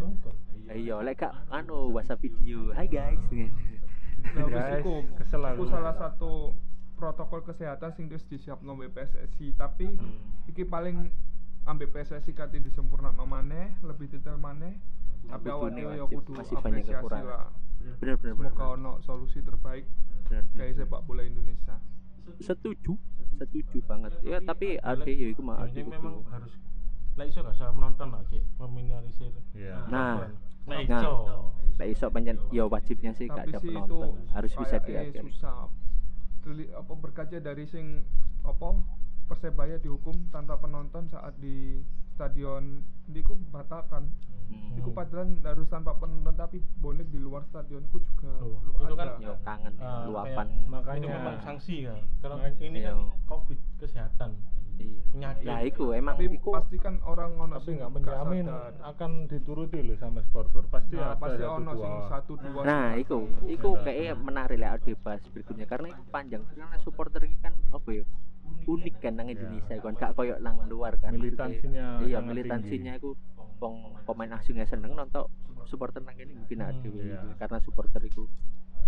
Iya, 0.71 1.03
lek 1.03 1.27
gak 1.27 1.35
anu 1.51 1.91
WhatsApp 1.91 2.23
video. 2.23 2.71
Hai 2.71 2.87
guys. 2.87 3.19
Nah, 4.23 4.47
Guys, 4.47 4.87
kesel 5.19 5.43
aku. 5.43 5.67
salah 5.67 5.99
satu 5.99 6.55
protokol 7.03 7.43
kesehatan 7.43 7.91
sing 7.91 8.07
wis 8.07 8.23
disiapno 8.23 8.79
PSSI, 8.79 9.59
tapi 9.59 9.91
Hmm. 9.91 10.47
iki 10.47 10.63
paling 10.63 11.11
ambek 11.67 11.91
PSSI 11.91 12.31
kate 12.31 12.63
disempurnakno 12.63 13.27
maneh, 13.27 13.75
lebih 13.83 14.07
detail 14.07 14.39
maneh. 14.39 14.79
Tapi 15.27 15.47
awake 15.51 15.75
dhewe 15.75 15.95
ya 15.95 16.07
wajib, 16.07 16.19
kudu 16.23 16.31
masih 16.35 16.55
banyak 16.57 16.83
apresiasi 16.83 16.95
kekurangan. 16.95 17.27
lah. 17.27 17.47
Bener 17.99 18.15
bener 18.17 18.35
bener. 18.39 18.51
Semoga 18.55 18.65
ono 18.71 18.93
solusi 19.03 19.39
terbaik 19.43 19.85
dari 20.55 20.73
sepak 20.73 21.03
bola 21.03 21.23
Indonesia. 21.23 21.75
Setuju, 22.39 22.95
setuju 23.35 23.79
banget. 23.83 24.15
Ya 24.23 24.39
tapi 24.39 24.79
ada 24.79 25.03
ya 25.03 25.27
iku 25.27 25.43
mah 25.43 25.67
ini 25.67 25.83
memang 25.83 26.23
harus 26.31 26.55
lah 27.13 27.27
iso 27.27 27.45
gak 27.45 27.53
usah 27.53 27.69
menonton 27.75 28.09
lah 28.09 28.23
cek 28.25 28.41
meminimalisir 28.57 29.35
Iya. 29.53 29.85
Nah. 29.91 30.31
nah 30.65 30.79
Nah. 30.81 30.81
iso 30.81 31.13
Lek 31.77 31.89
iso 31.93 32.07
pancen 32.09 32.39
ya 32.49 32.65
wajibnya 32.65 33.11
sih 33.13 33.27
gak 33.27 33.51
ada 33.51 33.59
itu 33.59 33.69
penonton. 33.69 34.23
Harus 34.31 34.53
bisa 34.55 34.77
diakhiri. 34.79 35.29
susah. 35.29 35.67
Apa 36.73 36.93
berkaca 36.95 37.37
dari 37.37 37.65
sing 37.65 38.03
apa 38.43 38.75
Persebaya 39.23 39.79
dihukum 39.79 40.29
tanpa 40.29 40.59
penonton 40.59 41.09
saat 41.09 41.33
di 41.39 41.81
stadion 42.13 42.83
niku 43.07 43.33
batalkan. 43.49 44.11
Hmm. 44.51 44.77
Iku 44.77 44.93
padahal 44.93 45.33
harus 45.41 45.65
tanpa 45.67 45.97
penonton 45.97 46.37
tapi 46.37 46.61
bonek 46.77 47.09
di 47.09 47.17
luar 47.17 47.41
stadion 47.47 47.87
ku 47.89 48.03
juga 48.03 48.29
lu 48.43 48.59
itu 48.77 48.93
kan. 48.93 49.07
Yo 49.17 49.33
kangen 49.41 49.73
Ah, 49.81 50.05
luapan. 50.05 50.47
kayak- 50.53 50.69
Makanya- 50.69 51.01
itu 51.01 51.09
memang 51.09 51.37
sanksi 51.41 51.77
kan 51.87 51.99
kalau 52.21 52.37
Makanya- 52.37 52.61
ini 52.61 52.79
kan 52.83 52.97
covid 53.25 53.59
kesehatan 53.79 54.31
Iya. 54.85 55.03
penyakit 55.09 55.45
Lah 55.45 55.61
iku 55.63 55.85
emang 55.93 56.15
tapi 56.15 56.27
iku 56.33 56.51
pasti 56.51 56.77
kan 56.77 56.95
orang 57.03 57.31
ono 57.35 57.55
tapi 57.55 57.65
sing 57.65 57.75
nggak 57.77 57.89
gak 57.89 57.95
menjamin 57.95 58.45
sadar. 58.45 58.73
akan 58.85 59.11
dituruti 59.27 59.79
loh 59.81 59.97
sama 59.97 60.19
supporter 60.23 60.63
pasti 60.67 60.95
Nah, 60.95 61.05
ada 61.05 61.17
pasti 61.17 61.37
satu 61.39 61.55
ono 61.55 61.73
sing 61.73 61.93
dua. 61.93 62.09
satu 62.09 62.33
dua 62.37 62.61
Nah, 62.63 62.87
iku, 62.95 63.17
iku 63.47 63.71
kayak 63.79 64.15
menarik 64.19 64.59
lah 64.59 64.71
ada 64.73 64.93
bahas 64.99 65.23
berikutnya. 65.29 65.65
Karena 65.65 65.87
itu 65.91 66.03
panjang. 66.09 66.43
Karena 66.49 66.77
supporter 66.79 67.21
ini 67.23 67.37
kan 67.39 67.55
apa 67.69 67.89
ya 67.91 68.05
unik 68.65 68.95
kan 68.99 69.13
nang 69.13 69.29
Indonesia 69.29 69.75
kan. 69.77 69.93
Gak 69.95 70.13
koyok 70.13 70.39
nang 70.39 70.57
luar 70.67 70.93
kan. 70.97 71.13
Militansinya 71.13 72.03
iya 72.03 72.19
militansinya 72.19 72.93
itu 72.95 73.15
wong 73.57 73.75
pemain 74.03 74.35
asingnya 74.35 74.65
seneng 74.65 74.93
nonton 74.93 75.31
supporter 75.65 76.01
nang 76.01 76.13
kene 76.13 76.35
mungkin 76.35 76.59
ada 76.61 76.75
Hmm, 76.75 76.99
iya. 76.99 77.23
karena 77.37 77.59
supporter 77.59 78.03
itu 78.03 78.27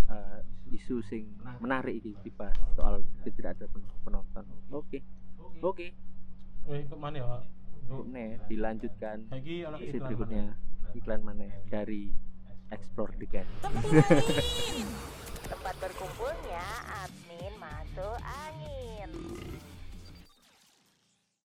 eh, 0.05 0.41
isu 0.71 0.99
sing 1.01 1.31
menarik 1.57 1.95
iki 1.95 2.13
dibahas 2.21 2.53
soal 2.75 2.99
tidak 3.25 3.55
ada 3.55 3.67
pen- 3.67 3.87
penonton. 4.03 4.45
Oke 4.69 5.01
oke. 5.65 5.89
Eh 6.69 6.81
kok 6.89 6.99
mana 7.01 7.17
ya 7.21 7.41
Nih, 8.09 8.41
dilanjutkan. 8.49 9.29
Saiki 9.29 9.65
ana 9.69 9.77
sesi 9.77 9.97
iklan 9.97 10.09
berikutnya. 10.09 10.45
iklan. 10.97 11.21
Mana 11.21 11.49
dari 11.69 12.09
Explore 12.73 13.13
the 13.21 13.29
Cat 13.29 13.45
Tempat 15.45 15.75
berkumpulnya 15.85 16.65
admin 17.05 17.53
masuk 17.61 18.17